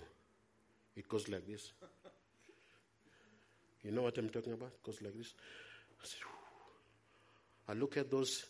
it 0.96 1.10
goes 1.10 1.28
like 1.28 1.46
this. 1.46 1.74
you 3.84 3.92
know 3.92 4.04
what 4.04 4.18
I'm 4.18 4.30
talking 4.30 4.54
about? 4.54 4.70
It 4.70 4.84
goes 4.84 5.02
like 5.02 5.18
this. 5.18 5.34
I, 6.02 6.06
said, 6.06 6.20
I 7.68 7.74
look 7.74 7.98
at 7.98 8.10
those 8.10 8.46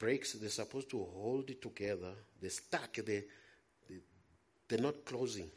brakes, 0.00 0.32
they're 0.32 0.48
supposed 0.48 0.90
to 0.90 0.98
hold 0.98 1.50
it 1.50 1.62
together. 1.62 2.14
They're 2.40 2.50
stuck. 2.50 2.94
They, 2.94 3.22
they, 3.88 3.96
they're 4.66 4.80
not 4.80 5.04
closing. 5.04 5.48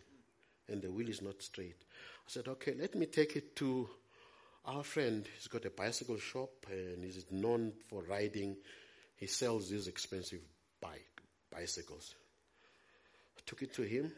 And 0.67 0.82
the 0.82 0.91
wheel 0.91 1.10
is 1.10 1.21
not 1.21 1.41
straight. 1.41 1.77
I 1.82 2.27
said, 2.27 2.47
okay, 2.47 2.75
let 2.79 2.93
me 2.93 3.08
take 3.08 3.36
it 3.36 3.56
to 3.56 3.89
our 4.65 4.84
friend. 4.84 5.27
He's 5.36 5.47
got 5.47 5.65
a 5.65 5.71
bicycle 5.71 6.19
shop 6.19 6.67
and 6.69 7.03
he's 7.03 7.25
known 7.32 7.73
for 7.88 8.03
riding. 8.03 8.58
He 9.15 9.27
sells 9.27 9.69
these 9.69 9.88
expensive 9.88 10.41
bike, 10.79 11.21
bicycles. 11.49 12.13
I 13.38 13.41
took 13.45 13.63
it 13.63 13.73
to 13.75 13.82
him. 13.84 14.12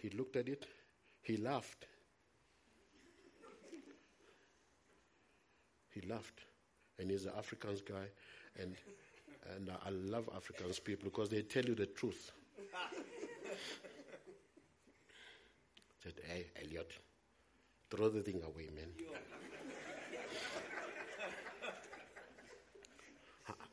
He 0.00 0.10
looked 0.10 0.36
at 0.36 0.48
it. 0.48 0.64
He 1.22 1.36
laughed. 1.36 1.86
He 5.90 6.00
laughed 6.02 6.40
and 6.98 7.10
he's 7.10 7.26
an 7.26 7.32
Afrikaans 7.32 7.84
guy, 7.84 8.06
and 8.60 8.74
and 9.56 9.70
I 9.84 9.90
love 9.90 10.28
Afrikaans 10.34 10.82
people 10.82 11.10
because 11.10 11.28
they 11.28 11.42
tell 11.42 11.64
you 11.64 11.74
the 11.74 11.86
truth. 11.86 12.32
said, 16.02 16.14
"Hey, 16.26 16.46
Elliot, 16.62 16.90
throw 17.90 18.08
the 18.08 18.22
thing 18.22 18.42
away, 18.42 18.68
man." 18.74 18.90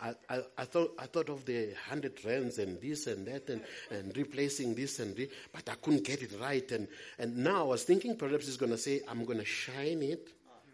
I, 0.02 0.16
I, 0.30 0.42
I, 0.58 0.66
thought 0.66 0.96
I 0.98 1.06
thought 1.06 1.30
of 1.30 1.46
the 1.46 1.74
hundred 1.88 2.26
rands 2.26 2.58
and 2.58 2.82
this 2.82 3.06
and 3.06 3.26
that 3.28 3.48
and, 3.50 3.62
and 3.92 4.18
replacing 4.18 4.74
this 4.74 5.00
and 5.00 5.16
this, 5.16 5.30
but 5.54 5.70
I 5.70 5.76
couldn't 5.76 6.04
get 6.04 6.24
it 6.24 6.32
right. 6.42 6.70
And, 6.72 6.88
and 7.20 7.38
now 7.38 7.62
I 7.62 7.64
was 7.66 7.84
thinking 7.84 8.16
perhaps 8.16 8.48
he's 8.48 8.58
going 8.58 8.72
to 8.72 8.80
say, 8.80 9.02
I'm 9.08 9.26
going 9.26 9.38
to 9.38 9.46
shine 9.46 10.02
it 10.02 10.30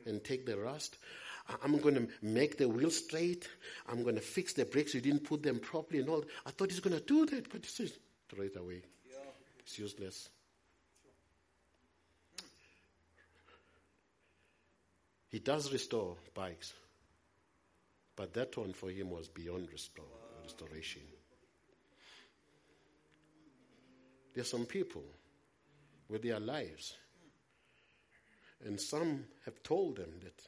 and 0.05 0.23
take 0.23 0.45
the 0.45 0.57
rust. 0.57 0.97
I'm 1.63 1.77
going 1.77 1.95
to 1.95 2.07
make 2.21 2.57
the 2.57 2.67
wheel 2.67 2.91
straight. 2.91 3.47
I'm 3.87 4.03
going 4.03 4.15
to 4.15 4.21
fix 4.21 4.53
the 4.53 4.65
brakes. 4.65 4.93
You 4.93 5.01
didn't 5.01 5.23
put 5.23 5.43
them 5.43 5.59
properly 5.59 5.99
and 5.99 6.09
all. 6.09 6.25
I 6.45 6.51
thought 6.51 6.71
he's 6.71 6.81
going 6.81 6.97
to 6.97 7.03
do 7.03 7.25
that, 7.27 7.49
but 7.49 7.63
he 7.63 7.67
says, 7.67 7.97
throw 8.29 8.43
it 8.43 8.55
away. 8.57 8.81
It's 9.59 9.79
useless. 9.79 10.29
He 15.29 15.39
does 15.39 15.71
restore 15.71 16.15
bikes, 16.33 16.73
but 18.15 18.33
that 18.33 18.55
one 18.57 18.73
for 18.73 18.89
him 18.89 19.09
was 19.09 19.27
beyond 19.27 19.69
restore, 19.71 20.05
restoration. 20.41 21.01
There 24.33 24.41
are 24.41 24.45
some 24.45 24.65
people 24.65 25.03
with 26.09 26.23
their 26.23 26.39
lives, 26.39 26.93
and 28.65 28.79
some 28.79 29.25
have 29.45 29.61
told 29.63 29.97
them 29.97 30.13
that 30.23 30.41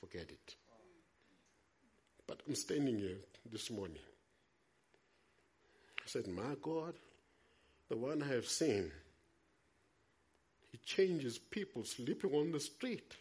forget 0.00 0.28
it. 0.30 0.54
But 2.26 2.40
I'm 2.46 2.54
standing 2.54 2.98
here 2.98 3.18
this 3.50 3.70
morning. 3.70 3.98
I 5.98 6.08
said, 6.08 6.26
My 6.28 6.56
God, 6.60 6.94
the 7.88 7.96
one 7.96 8.22
I 8.22 8.28
have 8.28 8.46
seen, 8.46 8.90
he 10.70 10.78
changes 10.84 11.38
people 11.38 11.84
sleeping 11.84 12.32
on 12.32 12.52
the 12.52 12.60
street. 12.60 13.14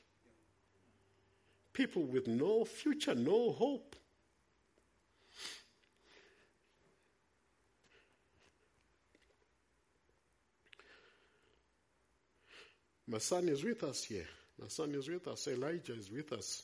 People 1.73 2.03
with 2.03 2.27
no 2.27 2.65
future, 2.65 3.15
no 3.15 3.51
hope. 3.51 3.95
My 13.07 13.19
son 13.19 13.49
is 13.49 13.63
with 13.63 13.83
us 13.83 14.03
here. 14.03 14.27
My 14.61 14.67
son 14.67 14.95
is 14.95 15.09
with 15.09 15.27
us. 15.27 15.47
Elijah 15.47 15.93
is 15.93 16.09
with 16.09 16.31
us. 16.31 16.63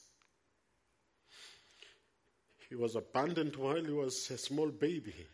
He 2.69 2.75
was 2.75 2.95
abandoned 2.95 3.57
while 3.57 3.83
he 3.83 3.91
was 3.91 4.31
a 4.31 4.37
small 4.37 4.69
baby. 4.69 5.27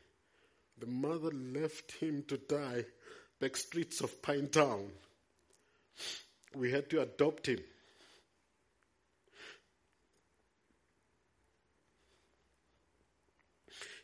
The 0.79 0.87
mother 0.87 1.31
left 1.31 1.91
him 1.93 2.23
to 2.27 2.37
die 2.37 2.85
back 3.39 3.55
streets 3.55 4.01
of 4.01 4.21
Pinetown. 4.21 4.89
We 6.55 6.71
had 6.71 6.89
to 6.89 7.01
adopt 7.01 7.47
him. 7.47 7.59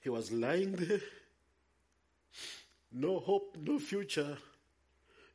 He 0.01 0.09
was 0.09 0.31
lying 0.31 0.73
there. 0.73 0.99
No 2.91 3.19
hope, 3.19 3.57
no 3.59 3.79
future, 3.79 4.37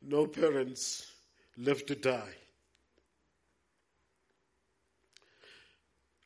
no 0.01 0.27
parents 0.27 1.11
left 1.57 1.87
to 1.87 1.95
die. 1.95 2.33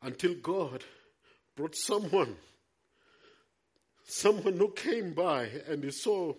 Until 0.03 0.35
God 0.35 0.83
brought 1.55 1.75
someone, 1.75 2.35
someone 4.03 4.57
who 4.57 4.71
came 4.71 5.13
by 5.13 5.47
and 5.67 5.83
he 5.83 5.91
saw 5.91 6.33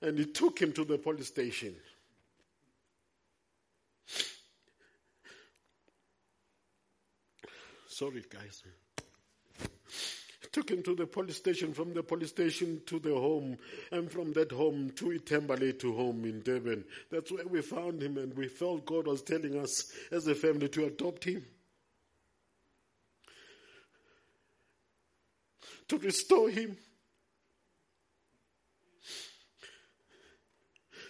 and 0.00 0.18
he 0.18 0.26
took 0.26 0.60
him 0.60 0.72
to 0.72 0.84
the 0.84 0.98
police 0.98 1.28
station. 1.28 1.74
Sorry, 7.88 8.24
guys. 8.28 8.62
Took 10.50 10.70
him 10.70 10.82
to 10.82 10.94
the 10.94 11.06
police 11.06 11.36
station, 11.36 11.72
from 11.72 11.94
the 11.94 12.02
police 12.02 12.28
station 12.28 12.82
to 12.86 12.98
the 12.98 13.14
home, 13.14 13.56
and 13.90 14.10
from 14.10 14.32
that 14.34 14.52
home 14.52 14.90
to 14.96 15.06
Itembale 15.06 15.78
to 15.78 15.94
home 15.94 16.24
in 16.24 16.42
Durban. 16.42 16.84
That's 17.10 17.32
where 17.32 17.46
we 17.46 17.62
found 17.62 18.02
him, 18.02 18.18
and 18.18 18.34
we 18.36 18.48
felt 18.48 18.84
God 18.84 19.06
was 19.06 19.22
telling 19.22 19.58
us 19.58 19.90
as 20.10 20.26
a 20.26 20.34
family 20.34 20.68
to 20.68 20.86
adopt 20.86 21.24
him. 21.24 21.44
To 25.88 25.98
restore 25.98 26.48
him. 26.48 26.76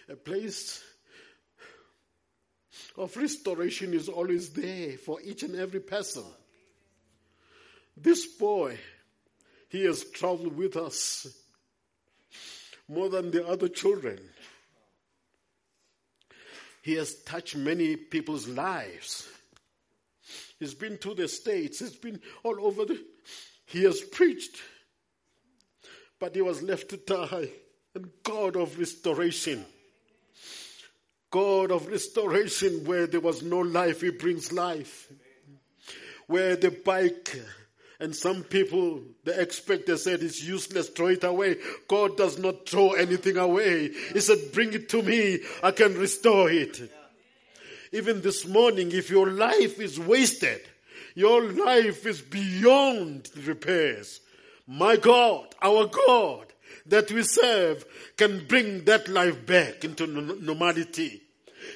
A 0.08 0.16
place 0.16 0.82
of 2.96 3.16
restoration 3.16 3.94
is 3.94 4.08
always 4.08 4.50
there 4.50 4.98
for 4.98 5.20
each 5.22 5.42
and 5.42 5.56
every 5.56 5.80
person. 5.80 6.24
This 7.96 8.26
boy, 8.26 8.78
he 9.68 9.84
has 9.84 10.04
traveled 10.04 10.56
with 10.56 10.76
us 10.76 11.26
more 12.88 13.08
than 13.08 13.30
the 13.30 13.46
other 13.46 13.68
children. 13.68 14.18
He 16.82 16.94
has 16.94 17.14
touched 17.22 17.56
many 17.56 17.96
people's 17.96 18.48
lives. 18.48 19.28
He's 20.58 20.74
been 20.74 20.98
to 20.98 21.14
the 21.14 21.28
States, 21.28 21.78
he's 21.78 21.96
been 21.96 22.20
all 22.42 22.56
over 22.64 22.84
the. 22.84 23.02
He 23.66 23.84
has 23.84 24.00
preached, 24.00 24.56
but 26.18 26.34
he 26.34 26.42
was 26.42 26.62
left 26.62 26.90
to 26.90 26.96
die. 26.96 27.50
And 27.94 28.10
God 28.22 28.56
of 28.56 28.78
restoration, 28.78 29.64
God 31.30 31.70
of 31.70 31.88
restoration, 31.88 32.84
where 32.84 33.06
there 33.06 33.20
was 33.20 33.42
no 33.42 33.58
life, 33.60 34.00
He 34.00 34.10
brings 34.10 34.52
life. 34.52 35.12
Where 36.26 36.56
the 36.56 36.70
bike 36.70 37.38
and 38.00 38.16
some 38.16 38.42
people, 38.42 39.02
they 39.24 39.38
expect, 39.38 39.86
they 39.86 39.96
said 39.96 40.22
it's 40.22 40.42
useless, 40.42 40.88
throw 40.88 41.08
it 41.08 41.24
away. 41.24 41.56
God 41.86 42.16
does 42.16 42.38
not 42.38 42.68
throw 42.68 42.92
anything 42.92 43.36
away. 43.36 43.90
He 44.12 44.20
said, 44.20 44.38
bring 44.52 44.72
it 44.72 44.88
to 44.88 45.02
me, 45.02 45.40
I 45.62 45.70
can 45.72 45.94
restore 45.94 46.50
it. 46.50 46.90
Even 47.92 48.22
this 48.22 48.46
morning, 48.46 48.90
if 48.92 49.10
your 49.10 49.30
life 49.30 49.78
is 49.78 50.00
wasted, 50.00 50.62
your 51.14 51.50
life 51.52 52.06
is 52.06 52.20
beyond 52.20 53.28
repairs. 53.44 54.20
My 54.66 54.96
God, 54.96 55.46
our 55.60 55.86
God 55.86 56.46
that 56.86 57.10
we 57.10 57.22
serve 57.22 57.84
can 58.16 58.46
bring 58.46 58.84
that 58.84 59.08
life 59.08 59.46
back 59.46 59.84
into 59.84 60.06
normality. 60.06 61.22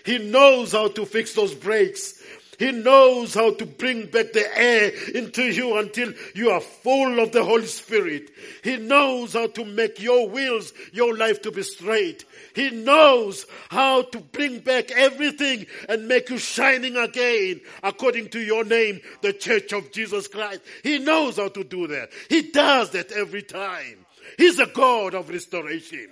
He 0.04 0.18
knows 0.18 0.72
how 0.72 0.88
to 0.88 1.04
fix 1.04 1.34
those 1.34 1.54
brakes. 1.54 2.22
He 2.58 2.72
knows 2.72 3.34
how 3.34 3.52
to 3.54 3.66
bring 3.66 4.06
back 4.06 4.32
the 4.32 4.58
air 4.58 4.92
into 5.14 5.44
you 5.44 5.76
until 5.76 6.12
you 6.34 6.50
are 6.50 6.60
full 6.60 7.20
of 7.20 7.32
the 7.32 7.44
Holy 7.44 7.66
Spirit. 7.66 8.30
He 8.64 8.76
knows 8.76 9.34
how 9.34 9.48
to 9.48 9.64
make 9.64 10.00
your 10.00 10.28
wills, 10.28 10.72
your 10.92 11.16
life 11.16 11.42
to 11.42 11.50
be 11.50 11.62
straight. 11.62 12.24
He 12.54 12.70
knows 12.70 13.46
how 13.68 14.02
to 14.02 14.18
bring 14.20 14.60
back 14.60 14.90
everything 14.90 15.66
and 15.88 16.08
make 16.08 16.30
you 16.30 16.38
shining 16.38 16.96
again 16.96 17.60
according 17.82 18.30
to 18.30 18.40
your 18.40 18.64
name, 18.64 19.00
the 19.22 19.32
Church 19.32 19.72
of 19.72 19.92
Jesus 19.92 20.28
Christ. 20.28 20.62
He 20.82 20.98
knows 20.98 21.36
how 21.36 21.48
to 21.48 21.64
do 21.64 21.86
that. 21.88 22.10
He 22.28 22.50
does 22.50 22.90
that 22.90 23.12
every 23.12 23.42
time. 23.42 24.06
He's 24.38 24.58
a 24.58 24.66
God 24.66 25.14
of 25.14 25.28
restoration. 25.28 26.08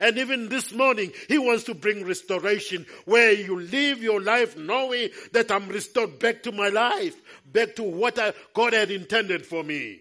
And 0.00 0.16
even 0.18 0.48
this 0.48 0.72
morning, 0.72 1.12
He 1.26 1.38
wants 1.38 1.64
to 1.64 1.74
bring 1.74 2.04
restoration 2.04 2.86
where 3.04 3.32
you 3.32 3.58
live 3.58 4.02
your 4.02 4.20
life 4.20 4.56
knowing 4.56 5.10
that 5.32 5.50
I'm 5.50 5.68
restored 5.68 6.18
back 6.18 6.42
to 6.44 6.52
my 6.52 6.68
life, 6.68 7.16
back 7.44 7.74
to 7.76 7.82
what 7.82 8.18
I, 8.18 8.32
God 8.54 8.74
had 8.74 8.90
intended 8.90 9.44
for 9.44 9.64
me. 9.64 10.00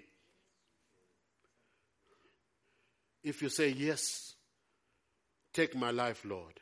If 3.24 3.42
you 3.42 3.50
say, 3.50 3.70
Yes, 3.70 4.36
take 5.54 5.76
my 5.76 5.92
life, 5.92 6.24
Lord. 6.24 6.60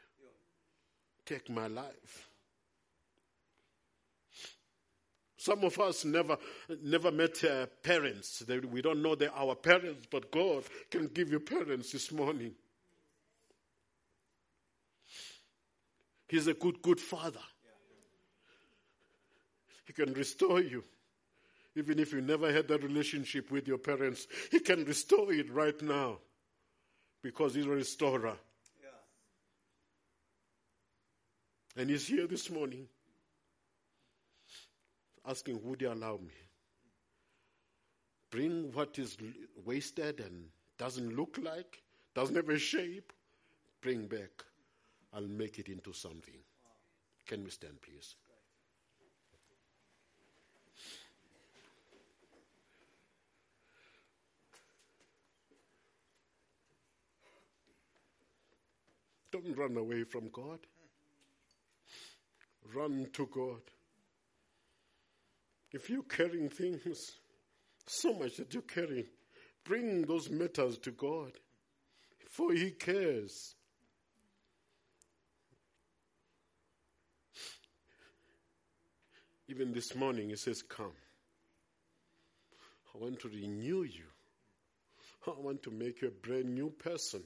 Take 1.26 1.50
my 1.50 1.68
life. 1.68 2.30
Some 5.38 5.64
of 5.64 5.80
us 5.80 6.06
never, 6.06 6.38
never 6.82 7.12
met 7.12 7.44
uh, 7.44 7.68
parents. 7.84 8.44
We 8.72 8.82
don't 8.82 9.04
know 9.04 9.14
they're 9.14 9.36
our 9.36 9.54
parents, 9.54 10.08
but 10.10 10.32
God 10.32 10.64
can 10.90 11.08
give 11.08 11.30
you 11.30 11.40
parents 11.40 11.92
this 11.92 12.12
morning. 12.12 12.54
He's 16.28 16.48
a 16.48 16.54
good, 16.54 16.82
good 16.82 17.00
father. 17.00 17.40
He 19.86 19.94
can 19.94 20.14
restore 20.14 20.62
you. 20.62 20.84
Even 21.76 22.00
if 22.00 22.14
you 22.14 22.22
never 22.22 22.52
had 22.52 22.68
that 22.70 22.84
relationship 22.84 23.52
with 23.52 23.68
your 23.68 23.78
parents, 23.78 24.28
He 24.50 24.60
can 24.60 24.86
restore 24.86 25.32
it 25.32 25.52
right 25.52 25.80
now 25.82 26.20
because 27.22 27.54
He's 27.54 27.66
a 27.66 27.70
restorer. 27.70 28.38
And 31.78 31.90
He's 31.90 32.08
here 32.08 32.28
this 32.28 32.50
morning 32.50 32.88
asking, 35.28 35.60
Would 35.64 35.82
you 35.82 35.92
allow 35.92 36.18
me? 36.18 36.34
Bring 38.32 38.72
what 38.74 38.98
is 38.98 39.18
wasted 39.66 40.20
and 40.20 40.46
doesn't 40.78 41.16
look 41.16 41.38
like, 41.42 41.84
doesn't 42.16 42.36
have 42.36 42.50
a 42.50 42.58
shape, 42.58 43.14
bring 43.82 44.08
back. 44.08 44.44
I'll 45.16 45.28
make 45.28 45.60
it 45.60 45.70
into 45.70 45.94
something. 45.94 46.40
Can 47.26 47.44
we 47.44 47.50
stand, 47.50 47.82
please? 47.82 48.16
Don't 59.32 59.58
run 59.58 59.78
away 59.78 60.04
from 60.04 60.30
God. 60.32 60.60
Run 62.74 63.08
to 63.14 63.28
God. 63.34 63.62
If 65.72 65.90
you're 65.90 66.04
carrying 66.04 66.50
things, 66.50 67.12
so 67.88 68.14
much 68.14 68.38
that 68.38 68.54
you're 68.54 68.64
carrying, 68.64 69.06
bring 69.64 70.04
those 70.04 70.30
matters 70.30 70.78
to 70.80 70.92
God. 70.92 71.32
For 72.30 72.54
He 72.54 72.72
cares. 72.72 73.55
Even 79.48 79.74
this 79.74 79.96
morning, 79.96 80.30
He 80.30 80.36
says, 80.36 80.62
Come. 80.62 80.94
I 82.94 82.98
want 82.98 83.20
to 83.22 83.30
renew 83.30 83.84
you. 83.84 84.06
I 85.28 85.32
want 85.40 85.64
to 85.64 85.72
make 85.72 86.02
you 86.02 86.08
a 86.08 86.28
brand 86.28 86.54
new 86.54 86.70
person. 86.70 87.24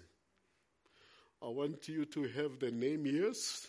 I 1.41 1.47
want 1.47 1.87
you 1.87 2.05
to 2.05 2.23
have 2.23 2.59
the 2.59 2.71
name, 2.71 3.05
yes, 3.05 3.67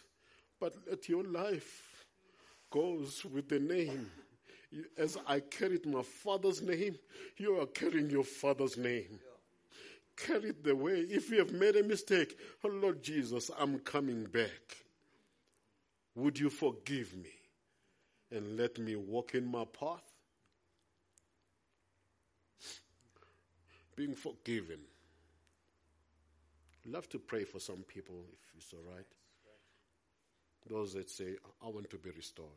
but 0.58 0.74
let 0.88 1.08
your 1.08 1.24
life 1.24 2.04
goes 2.70 3.24
with 3.24 3.48
the 3.48 3.60
name. 3.60 4.10
As 4.96 5.16
I 5.26 5.40
carried 5.40 5.86
my 5.86 6.02
father's 6.02 6.62
name, 6.62 6.96
you 7.36 7.60
are 7.60 7.66
carrying 7.66 8.10
your 8.10 8.24
father's 8.24 8.76
name. 8.76 9.18
Carry 10.16 10.50
it 10.50 10.64
the 10.64 10.76
way. 10.76 11.06
If 11.08 11.30
you 11.30 11.38
have 11.38 11.52
made 11.52 11.76
a 11.76 11.82
mistake, 11.82 12.36
oh 12.64 12.68
Lord 12.68 13.02
Jesus, 13.02 13.50
I'm 13.58 13.78
coming 13.80 14.24
back. 14.24 14.76
Would 16.14 16.38
you 16.38 16.50
forgive 16.50 17.16
me? 17.16 17.30
And 18.30 18.56
let 18.56 18.78
me 18.78 18.96
walk 18.96 19.34
in 19.34 19.50
my 19.50 19.64
path. 19.64 20.02
Being 23.96 24.14
forgiven. 24.14 24.78
Love 26.86 27.08
to 27.10 27.18
pray 27.18 27.44
for 27.44 27.60
some 27.60 27.84
people 27.86 28.24
if 28.32 28.56
it's 28.56 28.72
all 28.72 28.94
right. 28.94 29.06
Those 30.68 30.94
that 30.94 31.10
say, 31.10 31.36
I 31.64 31.68
want 31.68 31.90
to 31.90 31.98
be 31.98 32.10
restored. 32.10 32.48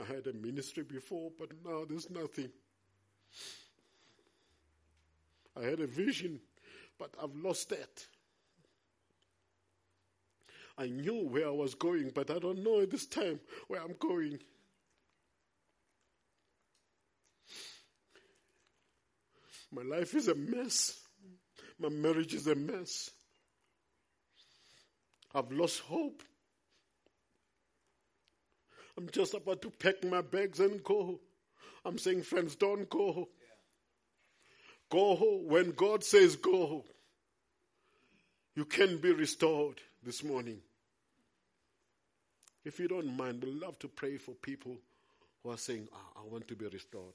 I 0.00 0.04
had 0.04 0.26
a 0.26 0.32
ministry 0.32 0.84
before, 0.84 1.30
but 1.38 1.50
now 1.64 1.84
there's 1.88 2.08
nothing. 2.10 2.50
I 5.56 5.64
had 5.64 5.80
a 5.80 5.86
vision, 5.86 6.40
but 6.98 7.10
I've 7.22 7.34
lost 7.34 7.70
that. 7.70 8.06
I 10.78 10.86
knew 10.86 11.26
where 11.26 11.48
I 11.48 11.50
was 11.50 11.74
going, 11.74 12.12
but 12.14 12.30
I 12.30 12.38
don't 12.38 12.62
know 12.62 12.80
at 12.80 12.90
this 12.90 13.06
time 13.06 13.40
where 13.66 13.82
I'm 13.82 13.96
going. 13.98 14.38
My 19.72 19.82
life 19.82 20.14
is 20.14 20.28
a 20.28 20.36
mess. 20.36 21.00
My 21.80 21.88
marriage 21.88 22.32
is 22.32 22.46
a 22.46 22.54
mess. 22.54 23.10
I've 25.34 25.50
lost 25.50 25.80
hope. 25.80 26.22
I'm 28.96 29.08
just 29.10 29.34
about 29.34 29.62
to 29.62 29.70
pack 29.70 30.04
my 30.04 30.22
bags 30.22 30.60
and 30.60 30.82
go. 30.82 31.20
I'm 31.84 31.98
saying, 31.98 32.22
friends, 32.22 32.56
don't 32.56 32.88
go. 32.88 33.28
Go 34.90 35.42
when 35.44 35.72
God 35.72 36.02
says 36.02 36.36
go. 36.36 36.84
You 38.54 38.64
can 38.64 38.98
be 38.98 39.12
restored 39.12 39.80
this 40.02 40.24
morning. 40.24 40.60
If 42.64 42.78
you 42.78 42.88
don't 42.88 43.16
mind, 43.16 43.42
we'd 43.42 43.54
love 43.54 43.78
to 43.80 43.88
pray 43.88 44.16
for 44.16 44.32
people 44.32 44.76
who 45.42 45.50
are 45.50 45.56
saying, 45.58 45.88
oh, 45.92 46.20
I 46.20 46.32
want 46.32 46.48
to 46.48 46.56
be 46.56 46.66
restored. 46.66 47.14